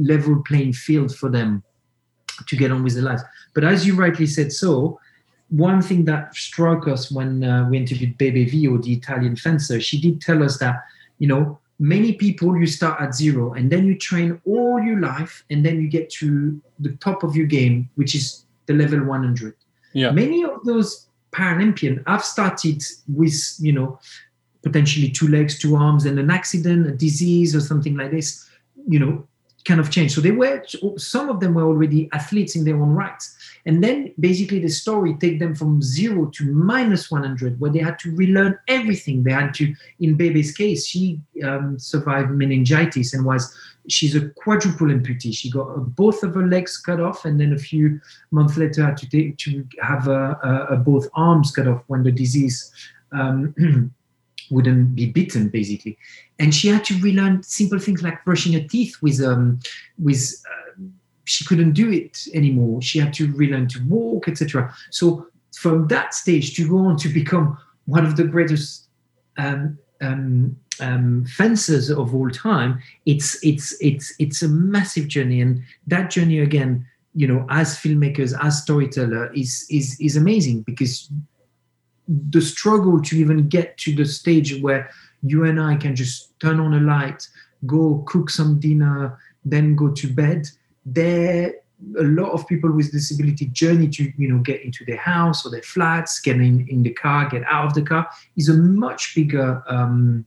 level 0.00 0.42
playing 0.46 0.72
field 0.72 1.14
for 1.14 1.28
them 1.28 1.62
to 2.46 2.56
get 2.56 2.70
on 2.70 2.82
with 2.82 2.94
their 2.94 3.02
lives 3.02 3.22
but 3.54 3.64
as 3.64 3.86
you 3.86 3.94
rightly 3.94 4.26
said 4.26 4.52
so 4.52 4.98
one 5.50 5.80
thing 5.80 6.04
that 6.04 6.34
struck 6.34 6.86
us 6.86 7.10
when 7.10 7.42
uh, 7.42 7.66
we 7.70 7.78
interviewed 7.78 8.18
Bebe 8.18 8.44
Vio, 8.44 8.78
the 8.78 8.92
Italian 8.92 9.36
fencer, 9.36 9.80
she 9.80 10.00
did 10.00 10.20
tell 10.20 10.42
us 10.42 10.58
that, 10.58 10.84
you 11.18 11.26
know, 11.26 11.58
many 11.78 12.12
people 12.12 12.56
you 12.56 12.66
start 12.66 13.00
at 13.00 13.14
zero 13.14 13.54
and 13.54 13.70
then 13.70 13.86
you 13.86 13.96
train 13.96 14.40
all 14.44 14.80
your 14.80 15.00
life 15.00 15.44
and 15.50 15.64
then 15.64 15.80
you 15.80 15.88
get 15.88 16.10
to 16.10 16.60
the 16.80 16.92
top 16.96 17.22
of 17.22 17.36
your 17.36 17.46
game, 17.46 17.88
which 17.94 18.14
is 18.14 18.44
the 18.66 18.74
level 18.74 19.02
100. 19.04 19.54
Yeah. 19.92 20.10
Many 20.10 20.44
of 20.44 20.64
those 20.64 21.06
Paralympian 21.32 22.06
have 22.06 22.24
started 22.24 22.82
with, 23.08 23.56
you 23.58 23.72
know, 23.72 23.98
potentially 24.62 25.08
two 25.08 25.28
legs, 25.28 25.58
two 25.58 25.76
arms, 25.76 26.04
and 26.04 26.18
an 26.18 26.30
accident, 26.30 26.86
a 26.86 26.92
disease, 26.92 27.54
or 27.54 27.60
something 27.60 27.96
like 27.96 28.10
this, 28.10 28.48
you 28.86 28.98
know, 28.98 29.26
kind 29.64 29.80
of 29.80 29.90
change. 29.90 30.14
So 30.14 30.20
they 30.20 30.30
were, 30.30 30.64
some 30.96 31.28
of 31.28 31.40
them 31.40 31.54
were 31.54 31.64
already 31.64 32.08
athletes 32.12 32.56
in 32.56 32.64
their 32.64 32.76
own 32.76 32.90
rights. 32.94 33.36
And 33.66 33.82
then 33.82 34.12
basically 34.18 34.60
the 34.60 34.68
story 34.68 35.14
take 35.14 35.38
them 35.38 35.54
from 35.54 35.82
zero 35.82 36.26
to 36.26 36.52
minus 36.52 37.10
100, 37.10 37.60
where 37.60 37.70
they 37.70 37.80
had 37.80 37.98
to 38.00 38.14
relearn 38.14 38.58
everything. 38.68 39.22
They 39.22 39.32
had 39.32 39.54
to, 39.54 39.74
in 40.00 40.16
Bebe's 40.16 40.52
case, 40.52 40.86
she 40.86 41.20
um, 41.44 41.78
survived 41.78 42.30
meningitis 42.30 43.14
and 43.14 43.24
was, 43.24 43.54
she's 43.88 44.14
a 44.14 44.28
quadruple 44.30 44.88
amputee. 44.88 45.34
She 45.34 45.50
got 45.50 45.96
both 45.96 46.22
of 46.22 46.34
her 46.34 46.46
legs 46.46 46.78
cut 46.78 47.00
off, 47.00 47.24
and 47.24 47.40
then 47.40 47.52
a 47.52 47.58
few 47.58 48.00
months 48.30 48.56
later 48.56 48.84
had 48.84 48.96
to 48.98 49.08
take 49.08 49.36
to 49.38 49.66
have 49.80 50.84
both 50.84 51.08
arms 51.14 51.50
cut 51.50 51.68
off 51.68 51.82
when 51.86 52.02
the 52.02 52.12
disease 52.12 52.72
um, 53.12 53.54
wouldn't 54.50 54.94
be 54.94 55.06
bitten, 55.06 55.48
basically. 55.48 55.98
And 56.38 56.54
she 56.54 56.68
had 56.68 56.84
to 56.86 57.00
relearn 57.00 57.42
simple 57.42 57.78
things 57.78 58.02
like 58.02 58.24
brushing 58.24 58.52
her 58.54 58.66
teeth 58.66 58.96
with 59.02 59.20
um, 59.20 59.60
with 59.98 60.42
uh, 60.46 60.67
she 61.28 61.44
couldn't 61.44 61.72
do 61.72 61.90
it 61.92 62.26
anymore. 62.34 62.80
She 62.82 62.98
had 62.98 63.12
to 63.14 63.32
relearn 63.32 63.68
to 63.68 63.82
walk, 63.84 64.28
etc. 64.28 64.74
So 64.90 65.26
from 65.56 65.88
that 65.88 66.14
stage 66.14 66.54
to 66.56 66.68
go 66.68 66.78
on 66.78 66.96
to 66.98 67.08
become 67.08 67.58
one 67.86 68.04
of 68.04 68.16
the 68.16 68.24
greatest 68.24 68.86
um, 69.36 69.78
um, 70.00 70.56
um, 70.80 71.24
fencers 71.26 71.90
of 71.90 72.14
all 72.14 72.30
time, 72.30 72.80
it's 73.06 73.42
it's 73.44 73.76
it's 73.80 74.14
it's 74.18 74.42
a 74.42 74.48
massive 74.48 75.08
journey, 75.08 75.40
and 75.40 75.62
that 75.86 76.10
journey 76.10 76.38
again, 76.38 76.86
you 77.14 77.26
know, 77.26 77.46
as 77.50 77.76
filmmakers, 77.76 78.36
as 78.42 78.62
storyteller, 78.62 79.32
is 79.34 79.66
is 79.70 79.98
is 80.00 80.16
amazing 80.16 80.62
because 80.62 81.10
the 82.30 82.40
struggle 82.40 83.02
to 83.02 83.16
even 83.18 83.48
get 83.48 83.76
to 83.78 83.94
the 83.94 84.04
stage 84.04 84.60
where 84.62 84.90
you 85.22 85.44
and 85.44 85.60
I 85.60 85.76
can 85.76 85.94
just 85.94 86.38
turn 86.40 86.58
on 86.60 86.74
a 86.74 86.80
light, 86.80 87.26
go 87.66 88.02
cook 88.06 88.30
some 88.30 88.58
dinner, 88.60 89.18
then 89.44 89.74
go 89.74 89.90
to 89.90 90.12
bed 90.12 90.48
there 90.92 91.54
a 91.98 92.02
lot 92.02 92.30
of 92.32 92.46
people 92.46 92.72
with 92.72 92.90
disability 92.90 93.46
journey 93.46 93.88
to 93.88 94.12
you 94.16 94.28
know 94.28 94.40
get 94.40 94.62
into 94.62 94.84
their 94.84 94.96
house 94.96 95.46
or 95.46 95.50
their 95.50 95.62
flats 95.62 96.20
get 96.20 96.36
in, 96.36 96.66
in 96.68 96.82
the 96.82 96.92
car 96.92 97.28
get 97.28 97.42
out 97.48 97.66
of 97.66 97.74
the 97.74 97.82
car 97.82 98.08
is 98.36 98.48
a 98.48 98.54
much 98.54 99.14
bigger 99.14 99.62
um, 99.68 100.26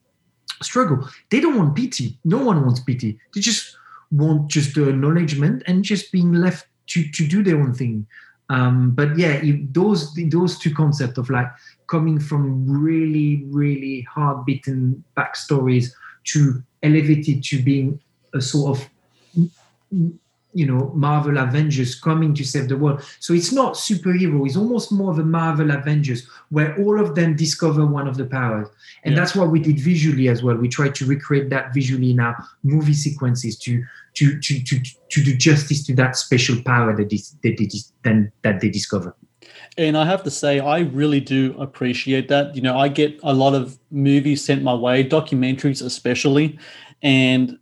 struggle. 0.62 1.08
They 1.30 1.40
don't 1.40 1.58
want 1.58 1.76
pity 1.76 2.18
no 2.24 2.44
one 2.44 2.64
wants 2.64 2.80
pity 2.80 3.20
they 3.34 3.42
just 3.42 3.76
want 4.12 4.50
just 4.50 4.76
the 4.76 4.90
acknowledgement 4.90 5.64
and 5.68 5.84
just 5.84 6.12
being 6.12 6.34
left 6.34 6.68
to, 6.88 7.10
to 7.10 7.28
do 7.28 7.44
their 7.44 7.60
own 7.60 7.74
thing. 7.74 8.06
Um, 8.50 8.92
but 8.92 9.18
yeah 9.18 9.42
those 9.72 10.14
those 10.30 10.58
two 10.58 10.74
concepts 10.74 11.18
of 11.18 11.30
like 11.30 11.48
coming 11.88 12.20
from 12.20 12.66
really 12.66 13.44
really 13.48 14.02
hard 14.02 14.46
beaten 14.46 15.04
backstories 15.18 15.92
to 16.26 16.62
elevated 16.84 17.44
to 17.46 17.62
being 17.62 18.00
a 18.34 18.42
sort 18.42 18.78
of 18.78 18.90
you 20.54 20.66
know 20.66 20.92
marvel 20.94 21.38
avengers 21.38 21.96
coming 21.96 22.34
to 22.34 22.44
save 22.44 22.68
the 22.68 22.78
world 22.78 23.02
so 23.20 23.34
it's 23.34 23.52
not 23.52 23.74
superhero 23.74 24.46
it's 24.46 24.58
almost 24.58 24.92
more 24.92 25.12
of 25.12 25.20
a 25.20 25.24
marvel 25.24 25.72
avengers 25.72 26.28
where 26.50 26.78
all 26.82 27.00
of 27.00 27.16
them 27.16 27.36
discover 27.36 27.86
one 27.86 28.08
of 28.08 28.18
the 28.18 28.26
powers 28.26 28.68
and 29.04 29.14
yeah. 29.14 29.20
that's 29.20 29.36
what 29.36 29.50
we 29.50 29.60
did 29.60 29.80
visually 29.80 30.28
as 30.28 30.44
well 30.44 30.56
we 30.56 30.68
tried 30.68 30.94
to 30.94 31.06
recreate 31.06 31.50
that 31.50 31.74
visually 31.74 32.12
in 32.12 32.20
our 32.20 32.36
movie 32.64 32.94
sequences 32.94 33.58
to 33.58 33.84
to 34.14 34.40
to 34.40 34.62
to, 34.64 34.80
to 35.10 35.24
do 35.24 35.36
justice 35.36 35.86
to 35.86 35.96
that 35.96 36.16
special 36.16 36.62
power 36.64 36.96
that 36.96 37.10
they, 37.10 37.18
that 37.44 37.58
they, 37.58 37.70
then 38.04 38.32
that 38.42 38.60
they 38.60 38.70
discover 38.70 39.16
and 39.78 39.98
I 39.98 40.06
have 40.06 40.24
to 40.24 40.32
say, 40.32 40.60
I 40.60 40.80
really 40.80 41.22
do 41.22 41.56
appreciate 41.58 42.28
that. 42.28 42.56
You 42.56 42.62
know, 42.62 42.78
I 42.78 42.90
get 42.90 43.18
a 43.24 43.34
lot 43.34 43.54
of 43.54 43.80
movies 43.90 44.44
sent 44.44 44.64
my 44.64 44.74
way, 44.74 45.08
documentaries 45.08 45.84
especially, 45.84 46.60
and 47.02 47.58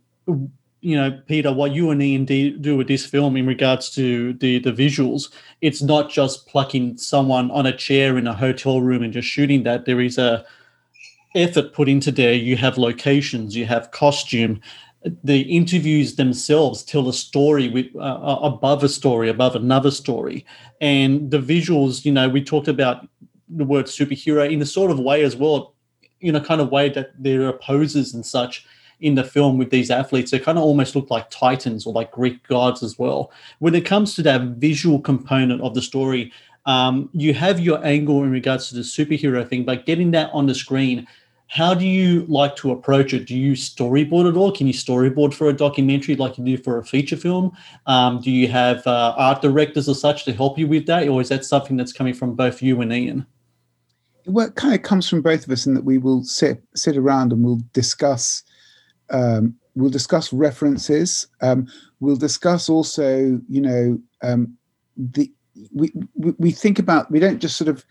you 0.80 0.96
know, 0.96 1.20
Peter, 1.26 1.52
what 1.52 1.72
you 1.72 1.90
and 1.90 2.02
Ian 2.02 2.24
do 2.24 2.76
with 2.76 2.88
this 2.88 3.04
film 3.04 3.36
in 3.36 3.46
regards 3.46 3.90
to 3.90 4.32
the 4.34 4.58
the 4.60 4.72
visuals, 4.72 5.30
it's 5.60 5.82
not 5.82 6.10
just 6.10 6.46
plucking 6.46 6.96
someone 6.96 7.50
on 7.50 7.66
a 7.66 7.76
chair 7.76 8.16
in 8.16 8.26
a 8.26 8.34
hotel 8.34 8.80
room 8.80 9.02
and 9.02 9.12
just 9.12 9.28
shooting 9.28 9.62
that. 9.64 9.84
There 9.84 10.00
is 10.00 10.16
a 10.16 10.44
effort 11.34 11.74
put 11.74 11.88
into 11.88 12.10
there. 12.10 12.32
You 12.32 12.56
have 12.56 12.78
locations, 12.78 13.54
you 13.54 13.66
have 13.66 13.90
costume. 13.90 14.60
The 15.24 15.40
interviews 15.42 16.16
themselves 16.16 16.82
tell 16.82 17.08
a 17.08 17.12
story 17.12 17.68
with 17.68 17.86
uh, 17.94 17.98
uh 17.98 18.40
above 18.42 18.82
a 18.82 18.88
story, 18.88 19.28
above 19.28 19.56
another 19.56 19.90
story, 19.90 20.46
and 20.80 21.30
the 21.30 21.40
visuals. 21.40 22.04
You 22.06 22.12
know, 22.12 22.28
we 22.28 22.42
talked 22.42 22.68
about 22.68 23.06
the 23.48 23.64
word 23.64 23.86
superhero 23.86 24.50
in 24.50 24.60
the 24.60 24.66
sort 24.66 24.90
of 24.90 24.98
way 24.98 25.24
as 25.24 25.36
well, 25.36 25.74
in 26.20 26.36
a 26.36 26.40
kind 26.40 26.60
of 26.60 26.70
way 26.70 26.88
that 26.88 27.10
there 27.18 27.46
are 27.48 27.52
poses 27.52 28.14
and 28.14 28.24
such 28.24 28.64
in 29.00 29.14
the 29.14 29.24
film 29.24 29.58
with 29.58 29.70
these 29.70 29.90
athletes. 29.90 30.30
They 30.30 30.38
kind 30.38 30.58
of 30.58 30.64
almost 30.64 30.94
look 30.94 31.10
like 31.10 31.30
titans 31.30 31.86
or 31.86 31.92
like 31.92 32.10
Greek 32.12 32.46
gods 32.46 32.82
as 32.82 32.98
well. 32.98 33.32
When 33.58 33.74
it 33.74 33.86
comes 33.86 34.14
to 34.14 34.22
that 34.22 34.42
visual 34.58 35.00
component 35.00 35.60
of 35.62 35.74
the 35.74 35.82
story, 35.82 36.32
um, 36.66 37.10
you 37.12 37.34
have 37.34 37.58
your 37.60 37.84
angle 37.84 38.22
in 38.22 38.30
regards 38.30 38.68
to 38.68 38.74
the 38.74 38.82
superhero 38.82 39.46
thing, 39.48 39.64
but 39.64 39.86
getting 39.86 40.10
that 40.12 40.30
on 40.32 40.46
the 40.46 40.54
screen, 40.54 41.06
how 41.50 41.74
do 41.74 41.84
you 41.84 42.24
like 42.26 42.54
to 42.56 42.70
approach 42.70 43.12
it? 43.12 43.26
Do 43.26 43.36
you 43.36 43.54
storyboard 43.54 44.28
at 44.28 44.36
all? 44.36 44.52
Can 44.52 44.68
you 44.68 44.72
storyboard 44.72 45.34
for 45.34 45.48
a 45.48 45.52
documentary 45.52 46.14
like 46.14 46.38
you 46.38 46.44
do 46.44 46.56
for 46.56 46.78
a 46.78 46.84
feature 46.84 47.16
film? 47.16 47.50
Um, 47.86 48.20
do 48.20 48.30
you 48.30 48.46
have 48.46 48.86
uh, 48.86 49.14
art 49.16 49.42
directors 49.42 49.88
or 49.88 49.96
such 49.96 50.24
to 50.26 50.32
help 50.32 50.58
you 50.58 50.68
with 50.68 50.86
that, 50.86 51.08
or 51.08 51.20
is 51.20 51.28
that 51.30 51.44
something 51.44 51.76
that's 51.76 51.92
coming 51.92 52.14
from 52.14 52.36
both 52.36 52.62
you 52.62 52.80
and 52.80 52.92
Ian? 52.92 53.26
Well, 54.26 54.46
it 54.46 54.54
kind 54.54 54.74
of 54.74 54.82
comes 54.82 55.08
from 55.08 55.22
both 55.22 55.44
of 55.44 55.50
us 55.50 55.66
in 55.66 55.74
that 55.74 55.84
we 55.84 55.98
will 55.98 56.22
sit 56.22 56.62
sit 56.76 56.96
around 56.96 57.32
and 57.32 57.44
we'll 57.44 57.60
discuss 57.72 58.44
um, 59.10 59.54
we'll 59.74 59.90
discuss 59.90 60.32
references. 60.32 61.26
Um, 61.40 61.66
we'll 62.00 62.16
discuss 62.16 62.68
also, 62.68 63.40
you 63.48 63.60
know, 63.60 63.98
um, 64.22 64.56
the 64.96 65.30
we, 65.74 65.92
we, 66.14 66.34
we 66.38 66.50
think 66.50 66.78
about 66.78 67.10
we 67.10 67.18
don't 67.18 67.40
just 67.40 67.56
sort 67.56 67.68
of 67.68 67.84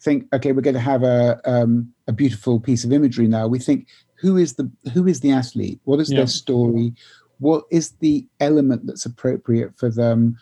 think 0.00 0.26
okay 0.32 0.52
we're 0.52 0.60
going 0.60 0.74
to 0.74 0.80
have 0.80 1.02
a 1.02 1.40
um, 1.44 1.92
a 2.06 2.12
beautiful 2.12 2.60
piece 2.60 2.84
of 2.84 2.92
imagery 2.92 3.26
now. 3.26 3.46
We 3.46 3.58
think 3.58 3.88
who 4.14 4.36
is 4.36 4.54
the 4.54 4.70
who 4.92 5.06
is 5.06 5.20
the 5.20 5.32
athlete? 5.32 5.80
What 5.84 6.00
is 6.00 6.10
yeah. 6.10 6.18
their 6.18 6.26
story? 6.26 6.92
What 7.38 7.64
is 7.70 7.92
the 8.00 8.26
element 8.40 8.86
that's 8.86 9.06
appropriate 9.06 9.76
for 9.78 9.90
them? 9.90 10.38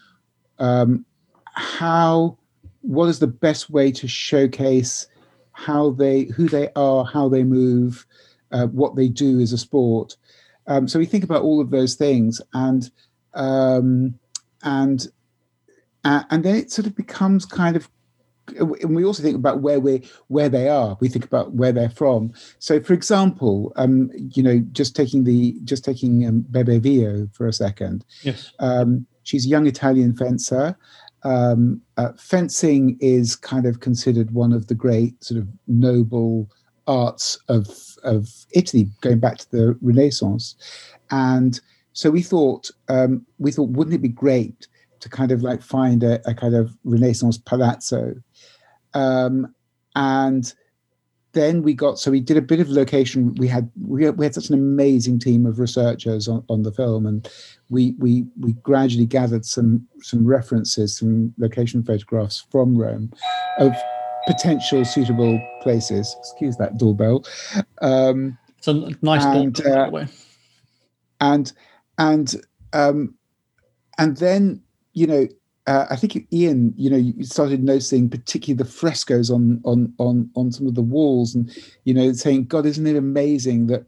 Um, 0.58 1.04
how 1.54 2.38
what 2.82 3.08
is 3.08 3.18
the 3.18 3.26
best 3.26 3.70
way 3.70 3.90
to 3.92 4.06
showcase 4.06 5.06
how 5.52 5.90
they 5.90 6.24
who 6.24 6.48
they 6.48 6.68
are, 6.76 7.04
how 7.04 7.28
they 7.28 7.44
move, 7.44 8.06
uh, 8.52 8.66
what 8.66 8.96
they 8.96 9.08
do 9.08 9.40
as 9.40 9.52
a 9.52 9.58
sport. 9.58 10.16
Um, 10.66 10.88
so 10.88 10.98
we 10.98 11.06
think 11.06 11.24
about 11.24 11.42
all 11.42 11.60
of 11.60 11.70
those 11.70 11.94
things, 11.94 12.40
and 12.52 12.90
um, 13.34 14.18
and 14.62 15.06
uh, 16.04 16.22
and 16.30 16.44
then 16.44 16.56
it 16.56 16.70
sort 16.70 16.86
of 16.86 16.96
becomes 16.96 17.44
kind 17.44 17.76
of. 17.76 17.88
And 18.58 18.94
we 18.94 19.06
also 19.06 19.22
think 19.22 19.36
about 19.36 19.60
where 19.60 19.80
we 19.80 20.06
where 20.28 20.50
they 20.50 20.68
are. 20.68 20.98
We 21.00 21.08
think 21.08 21.24
about 21.24 21.54
where 21.54 21.72
they're 21.72 21.88
from. 21.88 22.34
So, 22.58 22.78
for 22.78 22.92
example, 22.92 23.72
um, 23.76 24.10
you 24.14 24.42
know, 24.42 24.58
just 24.72 24.94
taking 24.94 25.24
the 25.24 25.56
just 25.64 25.84
taking 25.84 26.26
um, 26.26 26.44
Bebe 26.50 26.78
Vio 26.78 27.28
for 27.32 27.46
a 27.46 27.52
second. 27.52 28.04
Yes. 28.22 28.52
Um, 28.58 29.06
she's 29.22 29.46
a 29.46 29.48
young 29.48 29.66
Italian 29.66 30.14
fencer. 30.14 30.76
Um, 31.22 31.80
uh, 31.96 32.12
fencing 32.18 32.98
is 33.00 33.34
kind 33.34 33.64
of 33.64 33.80
considered 33.80 34.30
one 34.32 34.52
of 34.52 34.66
the 34.66 34.74
great 34.74 35.24
sort 35.24 35.40
of 35.40 35.48
noble 35.66 36.50
arts 36.86 37.38
of 37.48 37.68
of 38.02 38.28
Italy, 38.52 38.88
going 39.00 39.18
back 39.18 39.38
to 39.38 39.50
the 39.50 39.78
Renaissance, 39.80 40.56
and 41.10 41.60
so 41.92 42.10
we 42.10 42.22
thought 42.22 42.70
um, 42.88 43.24
we 43.38 43.52
thought 43.52 43.70
wouldn't 43.70 43.94
it 43.94 44.02
be 44.02 44.08
great 44.08 44.66
to 45.00 45.08
kind 45.08 45.32
of 45.32 45.42
like 45.42 45.62
find 45.62 46.02
a, 46.02 46.20
a 46.28 46.34
kind 46.34 46.54
of 46.54 46.76
Renaissance 46.84 47.38
palazzo, 47.38 48.14
um, 48.94 49.54
and 49.96 50.54
then 51.34 51.62
we 51.62 51.74
got 51.74 51.98
so 51.98 52.10
we 52.10 52.20
did 52.20 52.36
a 52.36 52.42
bit 52.42 52.60
of 52.60 52.68
location. 52.68 53.34
We 53.34 53.48
had 53.48 53.70
we 53.86 54.04
had, 54.04 54.16
we 54.16 54.24
had 54.24 54.34
such 54.34 54.48
an 54.48 54.54
amazing 54.54 55.18
team 55.18 55.46
of 55.46 55.58
researchers 55.58 56.28
on, 56.28 56.44
on 56.48 56.62
the 56.62 56.72
film, 56.72 57.06
and 57.06 57.28
we 57.68 57.94
we 57.98 58.24
we 58.40 58.52
gradually 58.54 59.06
gathered 59.06 59.44
some 59.44 59.86
some 60.00 60.26
references, 60.26 60.96
some 60.96 61.34
location 61.36 61.82
photographs 61.82 62.46
from 62.50 62.76
Rome 62.76 63.12
of 63.58 63.74
potential 64.26 64.84
suitable 64.84 65.40
places. 65.62 66.14
Excuse 66.20 66.56
that 66.56 66.78
doorbell. 66.78 67.24
Um, 67.82 68.38
it's 68.58 68.68
a 68.68 68.74
nice 69.02 69.24
and, 69.24 69.54
doorbell, 69.54 69.74
by 69.74 69.80
uh, 69.80 69.84
the 69.84 69.90
way. 69.90 70.06
and 71.20 71.52
and 71.98 72.34
um, 72.72 73.14
and 73.98 74.16
then 74.16 74.62
you 74.92 75.06
know 75.06 75.28
uh, 75.66 75.86
I 75.90 75.96
think 75.96 76.26
Ian, 76.32 76.74
you 76.76 76.90
know, 76.90 76.96
you 76.96 77.24
started 77.24 77.62
noticing 77.62 78.10
particularly 78.10 78.58
the 78.58 78.70
frescoes 78.70 79.30
on 79.30 79.60
on 79.64 79.94
on 79.98 80.30
on 80.36 80.52
some 80.52 80.66
of 80.66 80.74
the 80.74 80.82
walls, 80.82 81.34
and 81.34 81.50
you 81.84 81.94
know, 81.94 82.12
saying, 82.12 82.46
"God, 82.46 82.66
isn't 82.66 82.86
it 82.86 82.96
amazing 82.96 83.68
that 83.68 83.86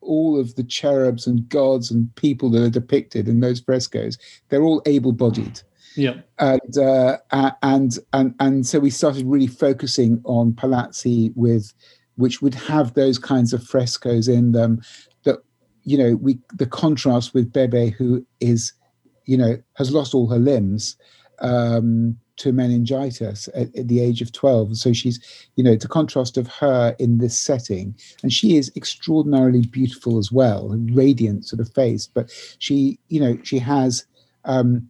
all 0.00 0.38
of 0.38 0.54
the 0.54 0.62
cherubs 0.62 1.26
and 1.26 1.48
gods 1.48 1.90
and 1.90 2.14
people 2.14 2.48
that 2.50 2.62
are 2.62 2.70
depicted 2.70 3.28
in 3.28 3.40
those 3.40 3.58
frescoes, 3.58 4.18
they're 4.48 4.62
all 4.62 4.82
able-bodied." 4.86 5.62
Yeah. 5.96 6.20
and 6.38 6.78
uh, 6.78 7.18
and 7.62 7.98
and 8.12 8.34
and 8.38 8.66
so 8.66 8.78
we 8.78 8.90
started 8.90 9.26
really 9.26 9.46
focusing 9.46 10.20
on 10.24 10.52
palazzi 10.52 11.32
with 11.34 11.72
which 12.16 12.40
would 12.40 12.54
have 12.54 12.94
those 12.94 13.18
kinds 13.18 13.52
of 13.52 13.62
frescoes 13.62 14.28
in 14.28 14.52
them 14.52 14.80
that 15.24 15.38
you 15.84 15.98
know 15.98 16.16
we 16.16 16.38
the 16.54 16.66
contrast 16.66 17.34
with 17.34 17.52
bebe 17.52 17.90
who 17.90 18.26
is 18.40 18.72
you 19.24 19.36
know 19.36 19.56
has 19.74 19.90
lost 19.90 20.14
all 20.14 20.28
her 20.28 20.38
limbs 20.38 20.96
um 21.40 22.16
to 22.36 22.52
meningitis 22.52 23.48
at, 23.54 23.74
at 23.74 23.88
the 23.88 24.00
age 24.00 24.20
of 24.20 24.30
12 24.32 24.76
so 24.76 24.92
she's 24.92 25.18
you 25.56 25.64
know 25.64 25.74
the 25.74 25.88
contrast 25.88 26.36
of 26.36 26.46
her 26.46 26.94
in 26.98 27.18
this 27.18 27.38
setting. 27.38 27.94
And 28.22 28.32
she 28.32 28.56
is 28.56 28.70
extraordinarily 28.76 29.62
beautiful 29.62 30.18
as 30.18 30.30
well 30.30 30.68
radiant 30.92 31.46
sort 31.46 31.60
of 31.60 31.72
face. 31.72 32.06
But 32.06 32.30
she 32.58 32.98
you 33.08 33.20
know 33.20 33.38
she 33.42 33.58
has 33.58 34.06
um 34.44 34.88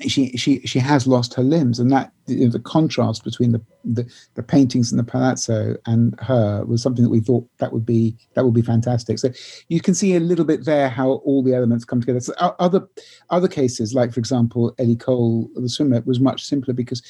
she 0.00 0.36
she 0.36 0.60
she 0.60 0.78
has 0.78 1.06
lost 1.06 1.34
her 1.34 1.42
limbs, 1.42 1.78
and 1.78 1.90
that 1.90 2.12
the 2.26 2.60
contrast 2.62 3.24
between 3.24 3.52
the, 3.52 3.62
the 3.84 4.06
the 4.34 4.42
paintings 4.42 4.92
in 4.92 4.98
the 4.98 5.04
palazzo 5.04 5.76
and 5.86 6.18
her 6.20 6.64
was 6.66 6.82
something 6.82 7.02
that 7.02 7.10
we 7.10 7.20
thought 7.20 7.48
that 7.58 7.72
would 7.72 7.86
be 7.86 8.14
that 8.34 8.44
would 8.44 8.54
be 8.54 8.62
fantastic. 8.62 9.18
So 9.18 9.30
you 9.68 9.80
can 9.80 9.94
see 9.94 10.14
a 10.14 10.20
little 10.20 10.44
bit 10.44 10.66
there 10.66 10.90
how 10.90 11.12
all 11.24 11.42
the 11.42 11.54
elements 11.54 11.84
come 11.86 12.00
together. 12.00 12.20
So 12.20 12.34
other 12.58 12.86
other 13.30 13.48
cases, 13.48 13.94
like 13.94 14.12
for 14.12 14.20
example, 14.20 14.74
Ellie 14.78 14.96
Cole, 14.96 15.48
the 15.54 15.68
swimmer, 15.68 16.02
was 16.02 16.20
much 16.20 16.44
simpler 16.44 16.74
because 16.74 17.02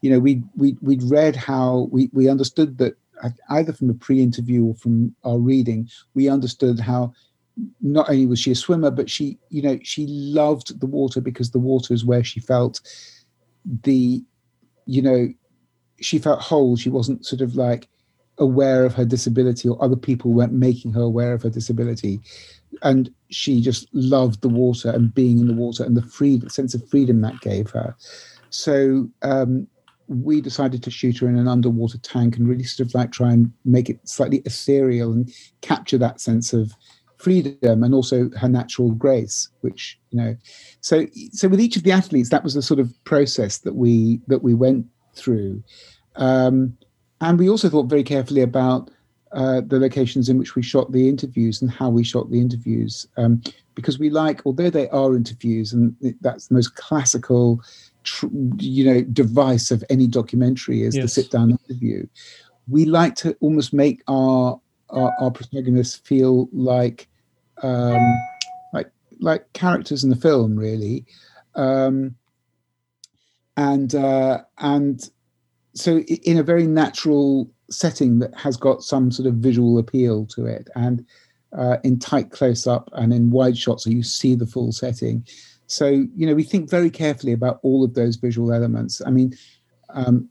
you 0.00 0.10
know 0.10 0.18
we 0.18 0.42
we 0.56 0.78
we'd 0.80 1.02
read 1.02 1.36
how 1.36 1.88
we 1.92 2.08
we 2.14 2.28
understood 2.28 2.78
that 2.78 2.96
uh, 3.22 3.30
either 3.50 3.74
from 3.74 3.90
a 3.90 3.94
pre-interview 3.94 4.64
or 4.64 4.74
from 4.76 5.14
our 5.24 5.38
reading, 5.38 5.88
we 6.14 6.30
understood 6.30 6.80
how 6.80 7.12
not 7.80 8.08
only 8.08 8.26
was 8.26 8.38
she 8.38 8.50
a 8.50 8.54
swimmer, 8.54 8.90
but 8.90 9.10
she, 9.10 9.38
you 9.48 9.62
know, 9.62 9.78
she 9.82 10.06
loved 10.08 10.80
the 10.80 10.86
water 10.86 11.20
because 11.20 11.50
the 11.50 11.58
water 11.58 11.94
is 11.94 12.04
where 12.04 12.24
she 12.24 12.40
felt 12.40 12.80
the, 13.82 14.22
you 14.86 15.02
know, 15.02 15.28
she 16.00 16.18
felt 16.18 16.40
whole. 16.40 16.76
She 16.76 16.90
wasn't 16.90 17.26
sort 17.26 17.42
of 17.42 17.54
like 17.54 17.88
aware 18.38 18.84
of 18.84 18.94
her 18.94 19.04
disability 19.04 19.68
or 19.68 19.82
other 19.82 19.96
people 19.96 20.32
weren't 20.32 20.52
making 20.52 20.92
her 20.92 21.02
aware 21.02 21.34
of 21.34 21.42
her 21.42 21.50
disability. 21.50 22.20
And 22.82 23.12
she 23.28 23.60
just 23.60 23.88
loved 23.92 24.40
the 24.40 24.48
water 24.48 24.90
and 24.90 25.14
being 25.14 25.38
in 25.38 25.46
the 25.46 25.54
water 25.54 25.84
and 25.84 25.96
the 25.96 26.02
free 26.02 26.40
sense 26.48 26.74
of 26.74 26.88
freedom 26.88 27.20
that 27.20 27.40
gave 27.40 27.70
her. 27.70 27.94
So 28.48 29.08
um, 29.22 29.66
we 30.08 30.40
decided 30.40 30.82
to 30.82 30.90
shoot 30.90 31.18
her 31.18 31.28
in 31.28 31.38
an 31.38 31.48
underwater 31.48 31.98
tank 31.98 32.36
and 32.36 32.48
really 32.48 32.64
sort 32.64 32.88
of 32.88 32.94
like 32.94 33.12
try 33.12 33.32
and 33.32 33.52
make 33.64 33.88
it 33.88 34.00
slightly 34.08 34.38
ethereal 34.44 35.12
and 35.12 35.30
capture 35.60 35.98
that 35.98 36.20
sense 36.20 36.52
of 36.52 36.72
freedom 37.20 37.84
and 37.84 37.94
also 37.94 38.30
her 38.30 38.48
natural 38.48 38.90
grace 38.92 39.48
which 39.60 39.98
you 40.10 40.18
know. 40.18 40.36
So 40.80 41.06
so 41.32 41.48
with 41.48 41.60
each 41.60 41.76
of 41.76 41.82
the 41.82 41.92
athletes 41.92 42.30
that 42.30 42.44
was 42.44 42.54
the 42.54 42.62
sort 42.62 42.80
of 42.80 42.92
process 43.04 43.58
that 43.58 43.74
we 43.74 44.20
that 44.26 44.42
we 44.42 44.54
went 44.54 44.86
through. 45.14 45.62
Um, 46.16 46.76
and 47.20 47.38
we 47.38 47.50
also 47.50 47.68
thought 47.68 47.90
very 47.90 48.02
carefully 48.02 48.40
about 48.40 48.90
uh, 49.32 49.60
the 49.60 49.78
locations 49.78 50.28
in 50.28 50.38
which 50.38 50.54
we 50.56 50.62
shot 50.62 50.90
the 50.90 51.08
interviews 51.08 51.60
and 51.60 51.70
how 51.70 51.90
we 51.90 52.02
shot 52.02 52.30
the 52.30 52.40
interviews. 52.40 53.06
Um, 53.16 53.42
because 53.74 53.98
we 53.98 54.10
like 54.10 54.42
although 54.44 54.70
they 54.70 54.88
are 54.88 55.14
interviews 55.14 55.72
and 55.72 55.94
that's 56.20 56.48
the 56.48 56.54
most 56.54 56.74
classical 56.74 57.62
tr- 58.04 58.26
you 58.58 58.84
know 58.84 59.02
device 59.02 59.70
of 59.70 59.84
any 59.90 60.06
documentary 60.06 60.82
is 60.82 60.94
the 60.94 61.08
sit 61.08 61.30
down 61.30 61.50
interview 61.50 62.06
we 62.68 62.84
like 62.84 63.14
to 63.14 63.36
almost 63.40 63.72
make 63.72 64.02
our 64.06 64.60
our, 64.92 65.12
our 65.20 65.30
protagonists 65.30 65.96
feel 65.96 66.48
like 66.52 67.08
um, 67.62 68.00
like 68.72 68.90
like 69.20 69.52
characters 69.52 70.04
in 70.04 70.10
the 70.10 70.16
film, 70.16 70.56
really, 70.56 71.04
um, 71.54 72.14
and 73.56 73.94
uh, 73.94 74.42
and 74.58 75.10
so 75.74 75.98
in 75.98 76.38
a 76.38 76.42
very 76.42 76.66
natural 76.66 77.50
setting 77.70 78.18
that 78.18 78.34
has 78.36 78.56
got 78.56 78.82
some 78.82 79.12
sort 79.12 79.28
of 79.28 79.34
visual 79.34 79.78
appeal 79.78 80.26
to 80.26 80.46
it, 80.46 80.68
and 80.74 81.04
uh, 81.56 81.76
in 81.84 81.98
tight 81.98 82.30
close 82.30 82.66
up 82.66 82.90
and 82.94 83.12
in 83.12 83.30
wide 83.30 83.56
shots, 83.56 83.84
so 83.84 83.90
you 83.90 84.02
see 84.02 84.34
the 84.34 84.46
full 84.46 84.72
setting. 84.72 85.26
So 85.66 85.86
you 85.88 86.26
know 86.26 86.34
we 86.34 86.42
think 86.42 86.70
very 86.70 86.90
carefully 86.90 87.32
about 87.32 87.60
all 87.62 87.84
of 87.84 87.94
those 87.94 88.16
visual 88.16 88.52
elements. 88.52 89.00
I 89.06 89.10
mean. 89.10 89.34
Um, 89.92 90.30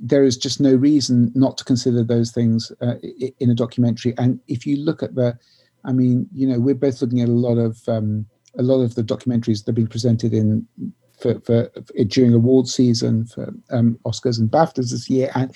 there 0.00 0.24
is 0.24 0.36
just 0.36 0.60
no 0.60 0.74
reason 0.74 1.32
not 1.34 1.56
to 1.58 1.64
consider 1.64 2.02
those 2.02 2.30
things 2.32 2.72
uh, 2.80 2.94
in 3.38 3.50
a 3.50 3.54
documentary. 3.54 4.14
And 4.18 4.40
if 4.48 4.66
you 4.66 4.76
look 4.76 5.02
at 5.02 5.14
the, 5.14 5.38
I 5.84 5.92
mean, 5.92 6.28
you 6.32 6.46
know, 6.46 6.60
we're 6.60 6.74
both 6.74 7.00
looking 7.00 7.20
at 7.20 7.28
a 7.28 7.32
lot 7.32 7.58
of 7.58 7.80
um, 7.88 8.26
a 8.58 8.62
lot 8.62 8.80
of 8.82 8.94
the 8.94 9.02
documentaries 9.02 9.64
that 9.64 9.68
have 9.68 9.74
been 9.74 9.86
presented 9.86 10.32
in 10.32 10.66
for, 11.18 11.40
for, 11.40 11.70
for 11.74 12.04
during 12.04 12.34
award 12.34 12.68
season 12.68 13.26
for 13.26 13.52
um, 13.70 13.98
Oscars 14.04 14.38
and 14.38 14.50
BAFTAs 14.50 14.90
this 14.90 15.08
year, 15.08 15.30
and 15.34 15.54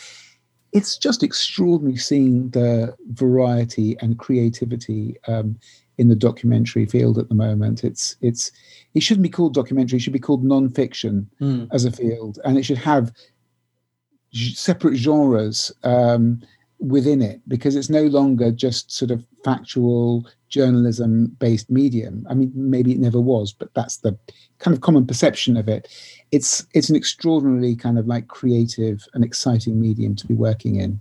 it's 0.72 0.98
just 0.98 1.22
extraordinary 1.22 1.96
seeing 1.96 2.50
the 2.50 2.94
variety 3.12 3.96
and 4.00 4.18
creativity 4.18 5.16
um, 5.26 5.58
in 5.96 6.08
the 6.08 6.16
documentary 6.16 6.86
field 6.86 7.18
at 7.18 7.28
the 7.28 7.34
moment. 7.34 7.84
It's 7.84 8.16
it's 8.20 8.50
it 8.94 9.00
shouldn't 9.00 9.22
be 9.22 9.28
called 9.28 9.54
documentary; 9.54 9.98
it 9.98 10.02
should 10.02 10.12
be 10.12 10.18
called 10.18 10.44
non-fiction 10.44 11.28
Hmm. 11.38 11.64
as 11.72 11.84
a 11.84 11.92
field, 11.92 12.38
and 12.44 12.58
it 12.58 12.64
should 12.64 12.78
have 12.78 13.12
separate 14.32 14.96
genres 14.96 15.72
um, 15.84 16.42
within 16.80 17.22
it 17.22 17.40
because 17.48 17.76
it's 17.76 17.90
no 17.90 18.02
longer 18.02 18.50
just 18.50 18.90
sort 18.90 19.10
of 19.10 19.24
factual 19.44 20.26
journalism 20.48 21.26
based 21.38 21.70
medium. 21.70 22.26
I 22.30 22.34
mean, 22.34 22.52
maybe 22.54 22.92
it 22.92 22.98
never 22.98 23.20
was, 23.20 23.52
but 23.52 23.72
that's 23.74 23.98
the 23.98 24.16
kind 24.58 24.74
of 24.74 24.80
common 24.80 25.06
perception 25.06 25.56
of 25.56 25.68
it. 25.68 25.88
It's 26.30 26.66
it's 26.74 26.88
an 26.88 26.96
extraordinarily 26.96 27.76
kind 27.76 27.98
of 27.98 28.06
like 28.06 28.28
creative 28.28 29.06
and 29.14 29.24
exciting 29.24 29.80
medium 29.80 30.14
to 30.16 30.26
be 30.26 30.34
working 30.34 30.76
in. 30.76 31.00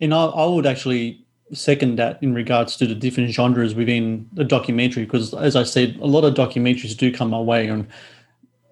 And 0.00 0.14
I, 0.14 0.24
I 0.24 0.46
would 0.46 0.66
actually 0.66 1.24
second 1.52 1.96
that 1.96 2.22
in 2.22 2.32
regards 2.34 2.76
to 2.76 2.86
the 2.86 2.94
different 2.94 3.30
genres 3.30 3.74
within 3.74 4.28
the 4.32 4.44
documentary, 4.44 5.04
because 5.04 5.34
as 5.34 5.54
I 5.54 5.64
said, 5.64 5.96
a 6.00 6.06
lot 6.06 6.24
of 6.24 6.34
documentaries 6.34 6.96
do 6.96 7.12
come 7.12 7.30
my 7.30 7.40
way, 7.40 7.68
and 7.68 7.86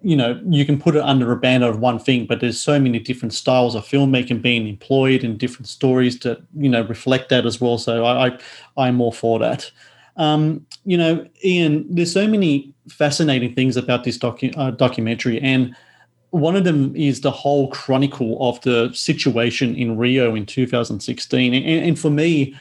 you 0.02 0.16
know 0.16 0.40
you 0.48 0.64
can 0.64 0.80
put 0.80 0.96
it 0.96 1.02
under 1.02 1.30
a 1.32 1.36
banner 1.36 1.68
of 1.68 1.78
one 1.78 1.98
thing, 1.98 2.26
but 2.26 2.40
there's 2.40 2.60
so 2.60 2.78
many 2.78 2.98
different 2.98 3.32
styles 3.32 3.74
of 3.74 3.84
filmmaking 3.84 4.42
being 4.42 4.66
employed 4.66 5.24
and 5.24 5.38
different 5.38 5.68
stories 5.68 6.18
to 6.20 6.40
you 6.56 6.68
know 6.68 6.82
reflect 6.82 7.28
that 7.28 7.46
as 7.46 7.60
well. 7.60 7.78
So 7.78 8.04
I, 8.04 8.28
I 8.28 8.38
I'm 8.76 9.00
all 9.00 9.12
for 9.12 9.38
that. 9.38 9.70
Um, 10.16 10.66
you 10.84 10.96
know, 10.96 11.26
Ian, 11.44 11.86
there's 11.94 12.12
so 12.12 12.26
many 12.26 12.74
fascinating 12.88 13.54
things 13.54 13.76
about 13.76 14.04
this 14.04 14.18
docu- 14.18 14.56
uh, 14.56 14.70
documentary, 14.72 15.40
and 15.40 15.74
one 16.30 16.56
of 16.56 16.64
them 16.64 16.94
is 16.94 17.20
the 17.20 17.30
whole 17.30 17.68
chronicle 17.70 18.36
of 18.48 18.60
the 18.62 18.92
situation 18.92 19.74
in 19.74 19.96
Rio 19.96 20.34
in 20.34 20.46
2016. 20.46 21.54
And, 21.54 21.64
and 21.64 21.98
for 21.98 22.10
me, 22.10 22.54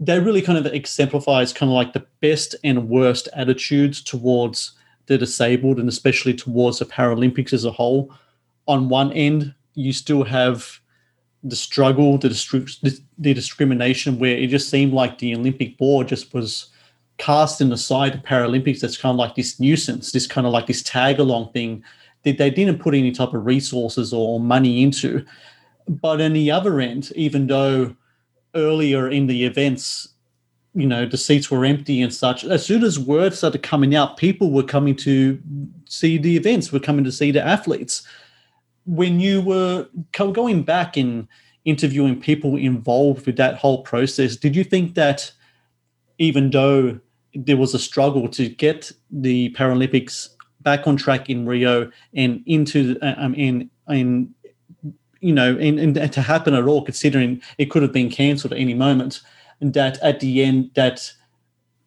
that 0.00 0.22
really 0.22 0.40
kind 0.40 0.58
of 0.58 0.72
exemplifies 0.72 1.52
kind 1.52 1.70
of 1.70 1.74
like 1.74 1.92
the 1.92 2.06
best 2.20 2.54
and 2.64 2.88
worst 2.88 3.28
attitudes 3.34 4.02
towards 4.02 4.72
the 5.08 5.18
disabled 5.18 5.78
and 5.78 5.88
especially 5.88 6.34
towards 6.34 6.78
the 6.78 6.84
Paralympics 6.84 7.52
as 7.52 7.64
a 7.64 7.72
whole. 7.72 8.12
On 8.66 8.88
one 8.88 9.12
end, 9.12 9.54
you 9.74 9.92
still 9.92 10.22
have 10.24 10.80
the 11.42 11.56
struggle, 11.56 12.18
the, 12.18 12.28
distri- 12.28 13.00
the 13.18 13.34
discrimination, 13.34 14.18
where 14.18 14.36
it 14.36 14.48
just 14.48 14.68
seemed 14.70 14.92
like 14.92 15.18
the 15.18 15.34
Olympic 15.34 15.76
board 15.78 16.08
just 16.08 16.32
was 16.34 16.68
casting 17.16 17.72
aside 17.72 18.12
the 18.12 18.18
Paralympics 18.18 18.80
that's 18.80 18.96
kind 18.96 19.12
of 19.14 19.18
like 19.18 19.34
this 19.34 19.58
nuisance, 19.58 20.12
this 20.12 20.26
kind 20.26 20.46
of 20.46 20.52
like 20.52 20.66
this 20.66 20.82
tag 20.82 21.18
along 21.18 21.52
thing 21.52 21.82
that 22.24 22.38
they 22.38 22.50
didn't 22.50 22.78
put 22.78 22.94
any 22.94 23.12
type 23.12 23.34
of 23.34 23.46
resources 23.46 24.12
or 24.12 24.38
money 24.38 24.82
into. 24.82 25.24
But 25.88 26.20
on 26.20 26.32
the 26.32 26.50
other 26.50 26.80
end, 26.80 27.12
even 27.14 27.46
though 27.46 27.96
earlier 28.54 29.08
in 29.08 29.26
the 29.26 29.44
events, 29.44 30.08
you 30.74 30.86
know, 30.86 31.06
the 31.06 31.16
seats 31.16 31.50
were 31.50 31.64
empty 31.64 32.02
and 32.02 32.12
such, 32.12 32.44
as 32.44 32.64
soon 32.64 32.84
as 32.84 32.98
word 32.98 33.34
started 33.34 33.62
coming 33.62 33.94
out, 33.94 34.16
people 34.16 34.50
were 34.50 34.62
coming 34.62 34.94
to 34.96 35.40
see 35.88 36.18
the 36.18 36.36
events, 36.36 36.72
were 36.72 36.80
coming 36.80 37.04
to 37.04 37.12
see 37.12 37.30
the 37.30 37.44
athletes. 37.44 38.06
When 38.84 39.20
you 39.20 39.40
were 39.40 39.88
going 40.12 40.62
back 40.62 40.96
in 40.96 41.28
interviewing 41.64 42.20
people 42.20 42.56
involved 42.56 43.26
with 43.26 43.36
that 43.36 43.56
whole 43.56 43.82
process, 43.82 44.36
did 44.36 44.54
you 44.54 44.64
think 44.64 44.94
that 44.94 45.32
even 46.18 46.50
though 46.50 46.98
there 47.34 47.56
was 47.56 47.74
a 47.74 47.78
struggle 47.78 48.28
to 48.28 48.48
get 48.48 48.90
the 49.10 49.50
Paralympics 49.50 50.30
back 50.60 50.86
on 50.86 50.96
track 50.96 51.30
in 51.30 51.46
Rio 51.46 51.90
and 52.14 52.42
into 52.46 52.98
um, 53.02 53.34
in 53.34 53.70
in 53.88 54.34
you 55.20 55.32
know 55.32 55.56
and, 55.56 55.78
and 55.78 56.12
to 56.12 56.22
happen 56.22 56.54
at 56.54 56.64
all, 56.64 56.82
considering 56.82 57.40
it 57.58 57.66
could 57.66 57.82
have 57.82 57.92
been 57.92 58.10
cancelled 58.10 58.52
at 58.52 58.58
any 58.58 58.74
moment, 58.74 59.20
and 59.20 59.22
that 59.60 59.98
at 60.02 60.20
the 60.20 60.42
end 60.42 60.70
that 60.74 61.12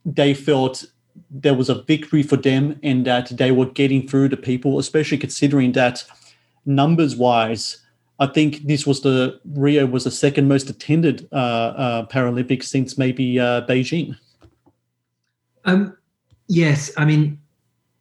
they 0.05 0.33
felt 0.33 0.85
there 1.29 1.53
was 1.53 1.69
a 1.69 1.81
victory 1.83 2.23
for 2.23 2.37
them 2.37 2.79
and 2.83 3.05
that 3.05 3.29
they 3.37 3.51
were 3.51 3.65
getting 3.65 4.07
through 4.07 4.29
to 4.29 4.37
people, 4.37 4.79
especially 4.79 5.17
considering 5.17 5.71
that 5.73 6.03
numbers 6.65 7.15
wise, 7.15 7.77
I 8.19 8.27
think 8.27 8.67
this 8.67 8.85
was 8.85 9.01
the 9.01 9.39
Rio 9.45 9.85
was 9.85 10.03
the 10.03 10.11
second 10.11 10.47
most 10.47 10.69
attended 10.69 11.27
uh, 11.31 11.35
uh, 11.35 12.05
Paralympics 12.07 12.65
since 12.65 12.97
maybe 12.97 13.39
uh, 13.39 13.65
Beijing. 13.65 14.15
Um, 15.65 15.97
yes, 16.47 16.91
I 16.97 17.05
mean, 17.05 17.39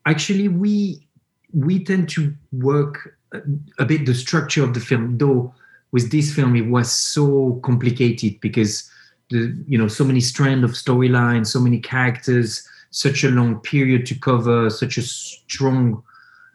actually, 0.07 0.49
we 0.49 1.09
we 1.53 1.83
tend 1.83 2.09
to 2.11 2.35
work 2.53 3.17
a, 3.33 3.41
a 3.79 3.85
bit 3.85 4.07
the 4.07 4.15
structure 4.15 4.63
of 4.63 4.75
the 4.75 4.81
film. 4.81 5.17
Though 5.17 5.55
with 5.91 6.11
this 6.11 6.35
film, 6.35 6.55
it 6.55 6.69
was 6.69 6.93
so 6.93 7.61
complicated 7.65 8.41
because 8.41 8.91
the 9.31 9.57
you 9.67 9.79
know 9.79 9.89
so 9.89 10.05
many 10.05 10.21
strand 10.21 10.65
of 10.65 10.73
storylines, 10.73 11.49
so 11.49 11.61
many 11.61 11.81
characters, 11.81 12.67
such 12.91 13.25
a 13.25 13.31
long 13.31 13.61
period 13.61 14.07
to 14.07 14.15
cover, 14.15 14.71
such 14.71 14.99
a 14.99 15.03
strong 15.03 16.03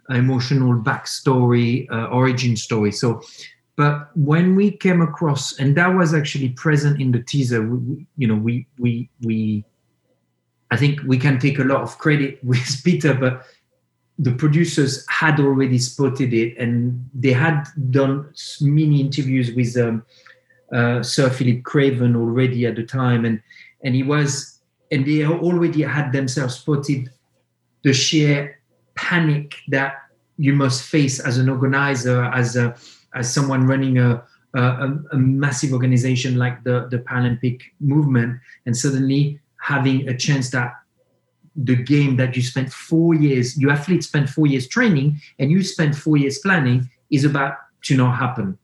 emotional 0.10 0.80
backstory, 0.80 1.90
uh, 1.92 2.08
origin 2.08 2.56
story. 2.56 2.92
So, 2.92 3.22
but 3.76 4.10
when 4.16 4.56
we 4.56 4.72
came 4.72 5.02
across, 5.02 5.58
and 5.60 5.76
that 5.78 5.88
was 5.88 6.14
actually 6.14 6.50
present 6.50 7.02
in 7.02 7.12
the 7.12 7.22
teaser, 7.22 7.62
we, 7.68 7.78
we, 7.78 8.08
you 8.18 8.28
know, 8.28 8.36
we 8.36 8.68
we 8.78 9.10
we 9.22 9.66
I 10.72 10.78
think 10.78 11.02
we 11.06 11.18
can 11.18 11.40
take 11.40 11.60
a 11.60 11.64
lot 11.64 11.82
of 11.82 11.98
credit 11.98 12.40
with 12.44 12.84
Peter, 12.84 13.14
but 13.14 13.46
the 14.18 14.32
producers 14.32 15.06
had 15.10 15.40
already 15.40 15.78
spotted 15.78 16.34
it 16.34 16.58
and 16.58 17.10
they 17.14 17.34
had 17.34 17.66
done 17.90 18.32
many 18.62 19.02
interviews 19.02 19.54
with 19.54 19.76
um, 19.78 20.06
uh, 20.74 21.04
Sir 21.04 21.30
Philip 21.30 21.64
Craven 21.64 22.16
already 22.16 22.66
at 22.66 22.76
the 22.76 22.84
time, 22.84 23.26
and 23.26 23.42
and 23.84 23.96
he 23.96 24.04
was 24.04 24.60
and 24.92 25.06
they 25.06 25.26
already 25.26 25.82
had 25.82 26.12
themselves 26.12 26.56
spotted 26.56 27.10
the 27.84 27.94
sheer 27.94 28.60
panic 28.96 29.56
that 29.70 29.96
you 30.38 30.54
must 30.54 30.84
face 30.84 31.20
as 31.20 31.38
an 31.38 31.50
organizer, 31.50 32.24
as 32.26 32.56
a 32.56 32.76
as 33.14 33.34
someone 33.34 33.68
running 33.68 33.98
a 33.98 34.24
a, 34.54 34.94
a 35.12 35.18
massive 35.18 35.74
organization 35.74 36.38
like 36.38 36.64
the 36.64 36.88
the 36.90 37.00
Paralympic 37.00 37.62
movement, 37.80 38.40
and 38.66 38.76
suddenly 38.76 39.40
having 39.60 40.08
a 40.08 40.18
chance 40.18 40.50
that 40.52 40.74
the 41.56 41.76
game 41.76 42.18
that 42.18 42.36
you 42.36 42.42
spent 42.42 42.72
four 42.72 43.14
years, 43.16 43.58
your 43.58 43.72
athletes 43.72 44.08
spent 44.08 44.30
four 44.30 44.46
years 44.46 44.68
training 44.68 45.20
and 45.40 45.52
you 45.52 45.64
spent 45.64 45.96
four 45.96 46.18
years 46.18 46.40
planning 46.40 46.90
is 47.12 47.24
about 47.24 47.56
to 47.84 47.96
not 47.96 48.18
happen. 48.18 48.58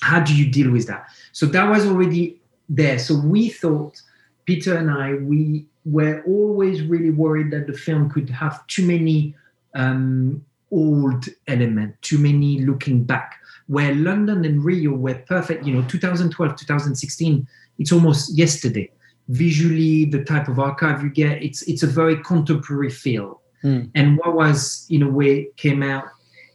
How 0.00 0.20
do 0.20 0.34
you 0.34 0.50
deal 0.50 0.70
with 0.70 0.86
that? 0.86 1.06
So 1.36 1.44
that 1.44 1.68
was 1.68 1.86
already 1.86 2.40
there. 2.70 2.98
So 2.98 3.14
we 3.14 3.50
thought, 3.50 4.00
Peter 4.46 4.74
and 4.74 4.90
I, 4.90 5.16
we 5.16 5.66
were 5.84 6.22
always 6.26 6.80
really 6.80 7.10
worried 7.10 7.50
that 7.50 7.66
the 7.66 7.74
film 7.74 8.08
could 8.08 8.30
have 8.30 8.66
too 8.68 8.86
many 8.86 9.34
um, 9.74 10.42
old 10.70 11.26
elements, 11.46 11.98
too 12.00 12.16
many 12.16 12.60
looking 12.60 13.04
back. 13.04 13.38
Where 13.66 13.94
London 13.94 14.46
and 14.46 14.64
Rio 14.64 14.92
were 14.92 15.16
perfect, 15.28 15.66
you 15.66 15.74
know, 15.74 15.86
2012, 15.86 16.56
2016, 16.56 17.46
it's 17.78 17.92
almost 17.92 18.34
yesterday 18.34 18.90
visually 19.28 20.06
the 20.06 20.24
type 20.24 20.48
of 20.48 20.60
archive 20.60 21.02
you 21.02 21.10
get 21.10 21.42
it's 21.42 21.62
it's 21.62 21.82
a 21.82 21.86
very 21.86 22.22
contemporary 22.22 22.88
feel 22.88 23.40
mm. 23.64 23.90
and 23.96 24.16
what 24.18 24.36
was 24.36 24.86
in 24.88 25.02
a 25.02 25.10
way 25.10 25.48
came 25.56 25.82
out 25.82 26.04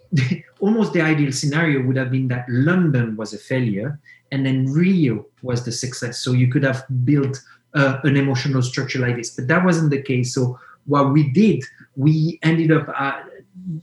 almost 0.61 0.93
the 0.93 1.01
ideal 1.01 1.33
scenario 1.33 1.85
would 1.85 1.97
have 1.97 2.09
been 2.09 2.29
that 2.29 2.45
london 2.47 3.17
was 3.17 3.33
a 3.33 3.37
failure 3.37 3.99
and 4.31 4.45
then 4.45 4.65
rio 4.65 5.25
was 5.41 5.63
the 5.65 5.71
success 5.71 6.19
so 6.19 6.31
you 6.31 6.47
could 6.47 6.63
have 6.63 6.85
built 7.05 7.41
uh, 7.73 7.97
an 8.03 8.17
emotional 8.17 8.61
structure 8.61 8.99
like 8.99 9.15
this 9.15 9.31
but 9.35 9.47
that 9.47 9.63
wasn't 9.63 9.89
the 9.89 10.01
case 10.01 10.33
so 10.33 10.59
what 10.85 11.11
we 11.11 11.29
did 11.31 11.63
we 11.95 12.39
ended 12.43 12.71
up 12.71 12.89
at 12.89 13.25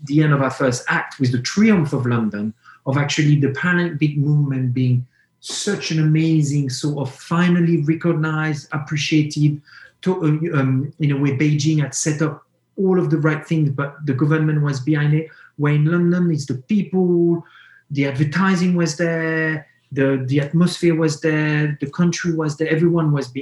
the 0.05 0.23
end 0.23 0.33
of 0.33 0.43
our 0.43 0.51
first 0.51 0.85
act 0.89 1.19
with 1.21 1.33
the 1.33 1.41
triumph 1.43 1.93
of 1.93 2.07
london 2.07 2.53
of 2.87 2.97
actually 2.97 3.37
the 3.39 3.49
paralympic 3.49 4.17
movement 4.17 4.73
being 4.73 5.07
such 5.41 5.91
an 5.91 6.01
amazing 6.01 6.71
sort 6.71 7.07
of 7.07 7.15
finally 7.15 7.83
recognized, 7.83 8.69
appreciated. 8.73 9.61
To, 10.03 10.23
uh, 10.23 10.59
um, 10.59 10.93
in 10.99 11.13
a 11.13 11.17
way, 11.17 11.37
Beijing 11.37 11.81
had 11.81 11.95
set 11.95 12.23
up 12.23 12.45
all 12.77 12.99
of 12.99 13.11
the 13.11 13.19
right 13.19 13.45
things, 13.47 13.71
but 13.71 13.95
the 14.07 14.15
government 14.15 14.63
was 14.63 14.81
behind 14.81 15.15
it. 15.15 15.29
Where 15.57 15.75
in 15.75 15.85
London, 15.85 16.31
it's 16.31 16.47
the 16.47 16.55
people, 16.55 17.45
the 17.91 18.07
advertising 18.07 18.75
was 18.75 18.97
there, 18.97 19.68
the 19.93 20.25
the 20.27 20.41
atmosphere 20.41 20.95
was 20.95 21.21
there, 21.21 21.77
the 21.81 21.91
country 21.91 22.35
was 22.35 22.57
there, 22.57 22.69
everyone 22.69 23.13
was. 23.13 23.33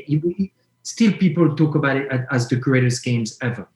Still, 0.82 1.12
people 1.14 1.56
talk 1.56 1.74
about 1.74 1.96
it 1.96 2.08
as 2.30 2.46
the 2.46 2.54
greatest 2.54 3.02
games 3.02 3.36
ever. 3.42 3.68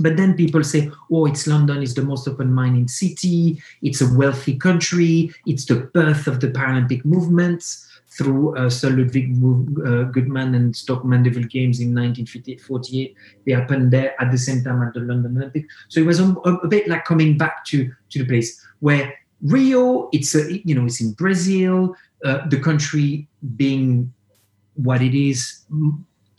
But 0.00 0.16
then 0.16 0.34
people 0.34 0.64
say, 0.64 0.90
oh, 1.12 1.26
it's 1.26 1.46
London, 1.46 1.82
it's 1.82 1.94
the 1.94 2.02
most 2.02 2.26
open 2.26 2.52
minded 2.52 2.90
city, 2.90 3.62
it's 3.82 4.00
a 4.00 4.12
wealthy 4.14 4.56
country, 4.56 5.30
it's 5.46 5.66
the 5.66 5.76
birth 5.76 6.26
of 6.26 6.40
the 6.40 6.48
Paralympic 6.48 7.04
movement 7.04 7.62
through 8.08 8.56
uh, 8.56 8.68
Sir 8.68 8.90
Ludwig 8.90 9.30
uh, 9.30 10.10
Guttmann 10.10 10.56
and 10.56 10.74
Stoke 10.74 11.04
Mandeville 11.04 11.44
Games 11.44 11.80
in 11.80 11.94
1948. 11.94 13.14
They 13.46 13.52
happened 13.52 13.92
there 13.92 14.20
at 14.20 14.32
the 14.32 14.38
same 14.38 14.64
time 14.64 14.82
at 14.82 14.94
the 14.94 15.00
London 15.00 15.36
Olympics. 15.36 15.72
So 15.88 16.00
it 16.00 16.06
was 16.06 16.18
a, 16.18 16.32
a, 16.32 16.66
bit 16.66 16.88
like 16.88 17.04
coming 17.04 17.38
back 17.38 17.64
to, 17.66 17.92
to 18.10 18.18
the 18.18 18.24
place 18.24 18.66
where 18.80 19.14
Rio, 19.42 20.08
it's 20.12 20.34
a, 20.34 20.60
you 20.66 20.74
know, 20.74 20.86
it's 20.86 21.00
in 21.00 21.12
Brazil, 21.12 21.94
uh, 22.24 22.46
the 22.48 22.60
country 22.60 23.26
being 23.56 24.12
what 24.74 25.02
it 25.02 25.14
is, 25.14 25.64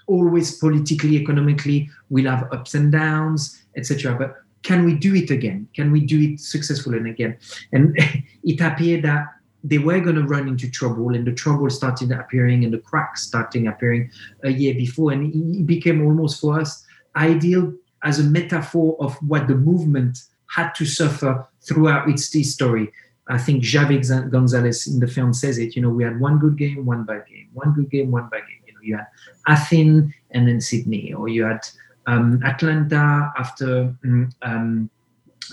always 0.08 0.58
politically, 0.58 1.16
economically, 1.16 1.90
we'll 2.10 2.30
have 2.30 2.52
ups 2.52 2.74
and 2.74 2.92
downs, 2.92 3.64
etc. 3.76 4.16
But 4.18 4.36
can 4.64 4.86
we 4.86 4.96
do 4.96 5.16
it 5.16 5.32
again? 5.32 5.68
Can 5.74 5.92
we 5.92 6.02
do 6.02 6.20
it 6.20 6.40
successfully 6.40 6.98
and 6.98 7.08
again? 7.08 7.38
And 7.72 7.96
it 8.44 8.62
appeared 8.62 9.04
that 9.04 9.26
they 9.64 9.78
were 9.78 10.00
going 10.00 10.16
to 10.16 10.24
run 10.24 10.48
into 10.48 10.70
trouble, 10.70 11.14
and 11.16 11.26
the 11.26 11.34
trouble 11.34 11.70
started 11.70 12.12
appearing, 12.12 12.64
and 12.64 12.74
the 12.74 12.80
cracks 12.80 13.24
starting 13.24 13.68
appearing 13.68 14.12
a 14.44 14.50
year 14.50 14.74
before, 14.74 15.12
and 15.12 15.56
it 15.56 15.68
became 15.68 16.06
almost 16.06 16.42
for 16.42 16.60
us 16.60 16.84
ideal 17.16 17.74
as 18.04 18.20
a 18.20 18.24
metaphor 18.24 18.98
of 19.00 19.16
what 19.28 19.48
the 19.48 19.56
movement 19.56 20.18
had 20.56 20.72
to 20.76 20.86
suffer 20.86 21.48
throughout 21.62 22.10
its 22.10 22.32
history. 22.32 22.92
I 23.28 23.38
think 23.38 23.64
Javi 23.64 23.98
Gonzalez 24.32 24.88
in 24.88 25.00
the 25.00 25.08
film 25.08 25.34
says 25.34 25.58
it. 25.58 25.76
You 25.76 25.82
know, 25.84 25.90
we 25.90 26.04
had 26.04 26.20
one 26.20 26.40
good 26.40 26.58
game, 26.58 26.86
one 26.86 27.06
bad 27.06 27.26
game, 27.28 27.50
one 27.54 27.74
good 27.74 27.90
game, 27.90 28.12
one 28.12 28.28
bad 28.30 28.42
game 28.48 28.62
you 28.82 28.98
had 28.98 29.08
Athens 29.48 30.14
and 30.32 30.48
then 30.48 30.62
Sydney, 30.62 31.14
or 31.14 31.28
you 31.28 31.44
had 31.44 31.68
um, 32.08 32.42
Atlanta 32.44 33.32
after 33.38 33.96
mm, 34.06 34.32
um, 34.42 34.90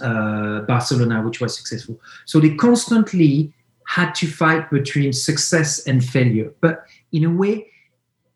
uh, 0.03 0.61
Barcelona, 0.63 1.23
which 1.23 1.41
was 1.41 1.57
successful. 1.57 2.01
So 2.25 2.41
they 2.41 2.55
constantly 2.55 3.53
had 3.87 4.15
to 4.17 4.27
fight 4.27 4.71
between 4.71 5.13
success 5.13 5.87
and 5.87 6.05
failure. 6.05 6.53
But 6.61 6.85
in 7.13 7.25
a 7.25 7.31
way, 7.31 7.71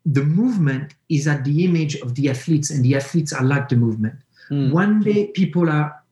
the 0.05 0.23
movement 0.23 0.95
is 1.09 1.27
at 1.27 1.45
the 1.45 1.63
image 1.63 1.95
of 1.97 2.15
the 2.15 2.29
athletes, 2.29 2.69
and 2.69 2.83
the 2.83 2.95
athletes 2.95 3.31
are 3.31 3.43
like 3.43 3.69
the 3.69 3.75
movement. 3.75 4.15
Mm. 4.51 4.71
One 4.71 5.01
day, 5.01 5.27
people 5.27 5.69
are 5.69 6.02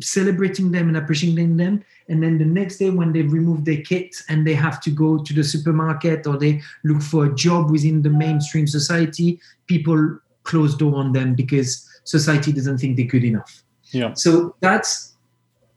celebrating 0.00 0.72
them 0.72 0.88
and 0.88 0.96
appreciating 0.96 1.56
them. 1.56 1.84
And 2.08 2.22
then 2.22 2.38
the 2.38 2.44
next 2.44 2.78
day, 2.78 2.90
when 2.90 3.12
they 3.12 3.22
remove 3.22 3.64
their 3.64 3.82
kit 3.82 4.16
and 4.28 4.46
they 4.46 4.54
have 4.54 4.80
to 4.82 4.90
go 4.90 5.18
to 5.18 5.32
the 5.32 5.44
supermarket 5.44 6.26
or 6.26 6.36
they 6.36 6.60
look 6.84 7.02
for 7.02 7.26
a 7.26 7.34
job 7.34 7.70
within 7.70 8.02
the 8.02 8.10
mainstream 8.10 8.66
society, 8.66 9.40
people 9.66 10.18
close 10.42 10.76
door 10.76 10.96
on 10.96 11.12
them 11.12 11.34
because 11.34 11.88
society 12.04 12.52
doesn't 12.52 12.78
think 12.78 12.96
they're 12.96 13.06
good 13.06 13.24
enough. 13.24 13.62
Yeah. 13.92 14.12
So 14.14 14.54
that's 14.60 15.14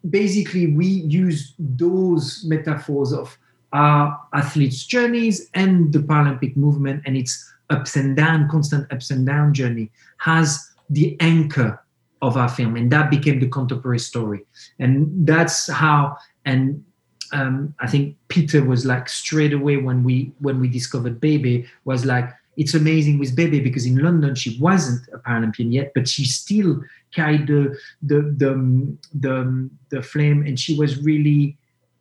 basically 0.09 0.73
we 0.73 0.85
use 0.85 1.53
those 1.59 2.43
metaphors 2.45 3.13
of 3.13 3.37
our 3.73 4.19
athletes' 4.33 4.85
journeys 4.85 5.49
and 5.53 5.91
the 5.93 5.99
Paralympic 5.99 6.55
movement 6.55 7.03
and 7.05 7.15
its 7.17 7.53
ups 7.69 7.95
and 7.95 8.15
down, 8.15 8.49
constant 8.49 8.91
ups 8.91 9.11
and 9.11 9.25
down 9.25 9.53
journey 9.53 9.91
has 10.17 10.71
the 10.89 11.17
anchor 11.19 11.81
of 12.21 12.37
our 12.37 12.49
film, 12.49 12.75
and 12.75 12.91
that 12.91 13.09
became 13.09 13.39
the 13.39 13.47
contemporary 13.47 13.99
story. 13.99 14.45
And 14.79 15.27
that's 15.27 15.69
how. 15.69 16.17
And 16.45 16.83
um, 17.33 17.75
I 17.79 17.87
think 17.87 18.15
Peter 18.29 18.63
was 18.63 18.85
like 18.85 19.09
straight 19.09 19.53
away 19.53 19.77
when 19.77 20.03
we 20.03 20.31
when 20.39 20.59
we 20.59 20.69
discovered 20.69 21.19
Bebe 21.19 21.67
was 21.83 22.05
like 22.05 22.29
it's 22.57 22.73
amazing 22.73 23.19
with 23.19 23.35
Bebe 23.35 23.59
because 23.59 23.85
in 23.85 23.97
London 23.97 24.33
she 24.33 24.57
wasn't 24.59 25.07
a 25.13 25.19
Paralympian 25.19 25.71
yet, 25.71 25.91
but 25.93 26.07
she 26.07 26.25
still 26.25 26.81
carried 27.13 27.47
the 27.47 27.77
the 28.01 28.21
the 28.37 28.97
the, 29.13 29.69
the 29.89 30.01
flame, 30.01 30.45
and 30.45 30.59
she 30.59 30.75
was 30.75 31.01
really 31.03 31.57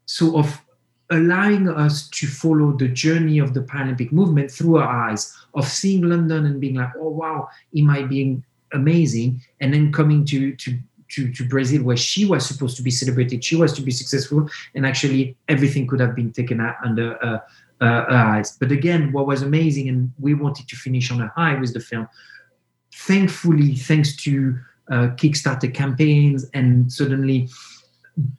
sort 0.06 0.36
of 0.36 0.62
allowing 1.10 1.68
us 1.68 2.08
to 2.08 2.26
follow 2.26 2.72
the 2.72 2.88
journey 2.88 3.38
of 3.38 3.54
the 3.54 3.60
Paralympic 3.60 4.10
movement 4.10 4.50
through 4.50 4.78
our 4.78 5.10
eyes 5.10 5.36
of 5.54 5.66
seeing 5.68 6.02
London 6.02 6.46
and 6.46 6.60
being 6.60 6.76
like, 6.76 6.92
oh 6.98 7.10
wow, 7.10 7.48
it 7.72 7.82
might 7.82 8.08
be 8.08 8.42
amazing, 8.76 9.42
and 9.60 9.72
then 9.72 9.92
coming 9.92 10.24
to 10.26 10.54
to 10.62 10.78
to, 11.08 11.32
to 11.32 11.48
Brazil 11.48 11.82
where 11.84 11.96
she 11.96 12.24
was 12.24 12.46
supposed 12.46 12.76
to 12.76 12.82
be 12.82 12.90
celebrated, 12.90 13.44
she 13.44 13.56
was 13.56 13.72
to 13.74 13.82
be 13.82 13.92
successful, 13.92 14.48
and 14.74 14.86
actually 14.86 15.36
everything 15.48 15.86
could 15.86 16.00
have 16.00 16.14
been 16.14 16.32
taken 16.32 16.60
out 16.60 16.76
under 16.84 17.08
uh, 17.24 17.38
uh, 17.80 18.04
eyes. 18.08 18.56
But 18.58 18.72
again, 18.72 19.12
what 19.12 19.26
was 19.26 19.42
amazing, 19.42 19.88
and 19.88 20.12
we 20.18 20.34
wanted 20.34 20.68
to 20.68 20.76
finish 20.76 21.10
on 21.10 21.20
a 21.20 21.28
high 21.36 21.58
with 21.60 21.72
the 21.74 21.80
film. 21.80 22.08
Thankfully, 22.92 23.74
thanks 23.74 24.16
to 24.24 24.58
uh, 24.90 25.08
Kickstarter 25.20 25.72
campaigns 25.72 26.46
and 26.54 26.92
suddenly 26.92 27.48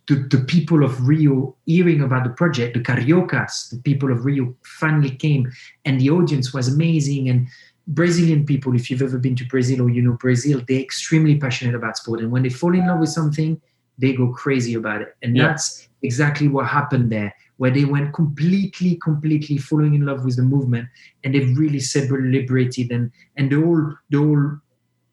the, 0.07 0.15
the 0.15 0.43
people 0.47 0.83
of 0.83 1.07
Rio 1.07 1.55
hearing 1.65 2.01
about 2.01 2.23
the 2.23 2.31
project, 2.31 2.73
the 2.73 2.81
Cariocas, 2.81 3.69
the 3.69 3.77
people 3.79 4.11
of 4.11 4.25
Rio 4.25 4.55
finally 4.63 5.11
came, 5.11 5.51
and 5.85 6.01
the 6.01 6.09
audience 6.09 6.53
was 6.53 6.67
amazing. 6.67 7.29
And 7.29 7.47
Brazilian 7.87 8.45
people, 8.45 8.75
if 8.75 8.91
you've 8.91 9.01
ever 9.01 9.17
been 9.17 9.35
to 9.37 9.45
Brazil 9.45 9.81
or 9.81 9.89
you 9.89 10.01
know 10.01 10.13
Brazil, 10.13 10.61
they're 10.67 10.81
extremely 10.81 11.37
passionate 11.37 11.73
about 11.75 11.97
sport. 11.97 12.19
And 12.19 12.31
when 12.31 12.43
they 12.43 12.49
fall 12.49 12.73
in 12.73 12.85
love 12.85 12.99
with 12.99 13.09
something, 13.09 13.61
they 13.97 14.13
go 14.13 14.31
crazy 14.33 14.73
about 14.73 15.01
it. 15.01 15.15
And 15.23 15.35
Yeah. 15.35 15.47
that's 15.47 15.87
exactly 16.03 16.47
what 16.47 16.67
happened 16.67 17.11
there, 17.11 17.33
where 17.57 17.71
they 17.71 17.85
went 17.85 18.13
completely, 18.13 18.95
completely 19.01 19.57
falling 19.57 19.93
in 19.95 20.05
love 20.05 20.25
with 20.25 20.35
the 20.35 20.43
movement, 20.43 20.89
and 21.23 21.33
they've 21.33 21.57
really 21.57 21.79
celebrated 21.79 22.91
and 22.91 23.11
and 23.37 23.51
the 23.51 23.59
whole 23.61 23.93
the 24.09 24.17
whole 24.17 24.59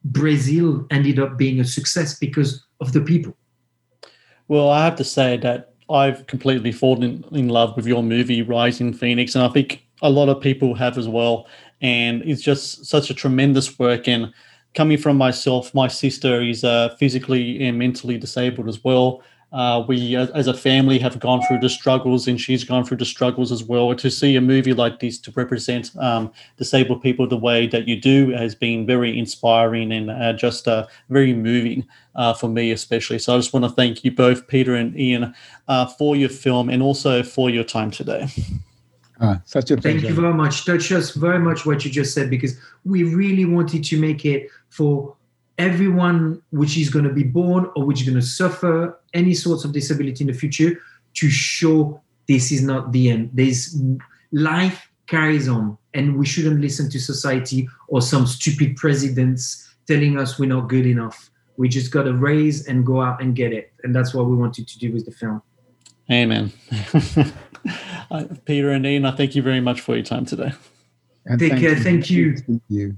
Brazil 0.04 0.86
ended 0.90 1.18
up 1.18 1.38
being 1.38 1.60
a 1.60 1.64
success 1.64 2.18
because 2.18 2.66
of 2.80 2.92
the 2.92 3.00
people. 3.00 3.34
Well, 4.48 4.68
I 4.68 4.84
have 4.84 4.96
to 4.96 5.04
say 5.04 5.38
that 5.38 5.72
I've 5.88 6.26
completely 6.26 6.72
fallen 6.72 7.02
in, 7.02 7.24
in 7.36 7.48
love 7.48 7.74
with 7.76 7.86
your 7.86 8.02
movie, 8.02 8.42
Rising 8.42 8.92
Phoenix, 8.92 9.34
and 9.34 9.44
I 9.44 9.48
think 9.48 9.83
a 10.02 10.10
lot 10.10 10.28
of 10.28 10.40
people 10.40 10.74
have 10.74 10.98
as 10.98 11.08
well. 11.08 11.46
And 11.80 12.22
it's 12.22 12.42
just 12.42 12.86
such 12.86 13.10
a 13.10 13.14
tremendous 13.14 13.78
work. 13.78 14.08
And 14.08 14.32
coming 14.74 14.98
from 14.98 15.16
myself, 15.16 15.74
my 15.74 15.88
sister 15.88 16.42
is 16.42 16.64
uh, 16.64 16.94
physically 16.98 17.64
and 17.66 17.78
mentally 17.78 18.18
disabled 18.18 18.68
as 18.68 18.82
well. 18.82 19.22
Uh, 19.52 19.84
we, 19.86 20.16
as, 20.16 20.48
a 20.48 20.52
family, 20.52 20.98
have 20.98 21.20
gone 21.20 21.40
through 21.46 21.60
the 21.60 21.68
struggles, 21.68 22.26
and 22.26 22.40
she's 22.40 22.64
gone 22.64 22.84
through 22.84 22.96
the 22.96 23.04
struggles 23.04 23.52
as 23.52 23.62
well. 23.62 23.94
To 23.94 24.10
see 24.10 24.34
a 24.34 24.40
movie 24.40 24.72
like 24.72 24.98
this 24.98 25.16
to 25.18 25.30
represent 25.30 25.92
um, 25.96 26.32
disabled 26.56 27.02
people 27.02 27.28
the 27.28 27.36
way 27.36 27.68
that 27.68 27.86
you 27.86 27.94
do 28.00 28.30
has 28.30 28.56
been 28.56 28.84
very 28.84 29.16
inspiring 29.16 29.92
and 29.92 30.10
uh, 30.10 30.32
just 30.32 30.66
uh, 30.66 30.88
very 31.08 31.32
moving 31.32 31.86
uh, 32.16 32.34
for 32.34 32.48
me, 32.48 32.72
especially. 32.72 33.20
So 33.20 33.34
I 33.34 33.38
just 33.38 33.52
want 33.52 33.64
to 33.64 33.70
thank 33.70 34.04
you 34.04 34.10
both, 34.10 34.48
Peter 34.48 34.74
and 34.74 34.98
Ian, 34.98 35.32
uh, 35.68 35.86
for 35.86 36.16
your 36.16 36.30
film 36.30 36.68
and 36.68 36.82
also 36.82 37.22
for 37.22 37.48
your 37.48 37.62
time 37.62 37.92
today. 37.92 38.26
Ah, 39.24 39.40
such 39.44 39.70
a 39.70 39.76
Thank 39.76 40.02
you 40.02 40.14
very 40.14 40.34
much. 40.34 40.66
Touch 40.66 40.92
us 40.92 41.12
very 41.12 41.38
much 41.38 41.64
what 41.64 41.84
you 41.84 41.90
just 41.90 42.12
said 42.12 42.28
because 42.28 42.58
we 42.84 43.04
really 43.04 43.46
wanted 43.46 43.82
to 43.84 43.98
make 43.98 44.26
it 44.26 44.50
for 44.68 45.16
everyone 45.56 46.42
which 46.50 46.76
is 46.76 46.90
going 46.90 47.06
to 47.06 47.12
be 47.12 47.22
born 47.22 47.70
or 47.74 47.84
which 47.86 48.00
is 48.02 48.08
going 48.08 48.20
to 48.20 48.26
suffer 48.26 48.98
any 49.14 49.32
sorts 49.32 49.64
of 49.64 49.72
disability 49.72 50.24
in 50.24 50.28
the 50.28 50.38
future 50.44 50.78
to 51.14 51.30
show 51.30 52.00
this 52.28 52.52
is 52.52 52.62
not 52.62 52.92
the 52.92 53.10
end. 53.10 53.30
There's 53.32 53.80
life 54.32 54.90
carries 55.06 55.48
on 55.48 55.78
and 55.94 56.18
we 56.18 56.26
shouldn't 56.26 56.60
listen 56.60 56.90
to 56.90 56.98
society 56.98 57.68
or 57.88 58.02
some 58.02 58.26
stupid 58.26 58.76
presidents 58.76 59.74
telling 59.86 60.18
us 60.18 60.38
we're 60.38 60.54
not 60.56 60.68
good 60.68 60.86
enough. 60.86 61.30
We 61.56 61.68
just 61.68 61.92
got 61.92 62.02
to 62.02 62.14
raise 62.14 62.66
and 62.66 62.84
go 62.84 63.00
out 63.00 63.22
and 63.22 63.34
get 63.34 63.52
it. 63.52 63.72
And 63.84 63.94
that's 63.94 64.12
what 64.12 64.26
we 64.26 64.36
wanted 64.36 64.66
to 64.68 64.78
do 64.78 64.92
with 64.92 65.06
the 65.06 65.12
film. 65.12 65.40
Amen. 66.10 66.52
Uh, 68.10 68.24
Peter 68.44 68.70
and 68.70 68.84
Ian, 68.84 69.06
I 69.06 69.12
thank 69.12 69.34
you 69.34 69.42
very 69.42 69.60
much 69.60 69.80
for 69.80 69.94
your 69.94 70.04
time 70.04 70.26
today. 70.26 70.52
And 71.24 71.40
Take 71.40 71.58
care. 71.58 71.74
Thank 71.76 72.10
you. 72.10 72.36
Thank 72.36 72.62
you. 72.68 72.96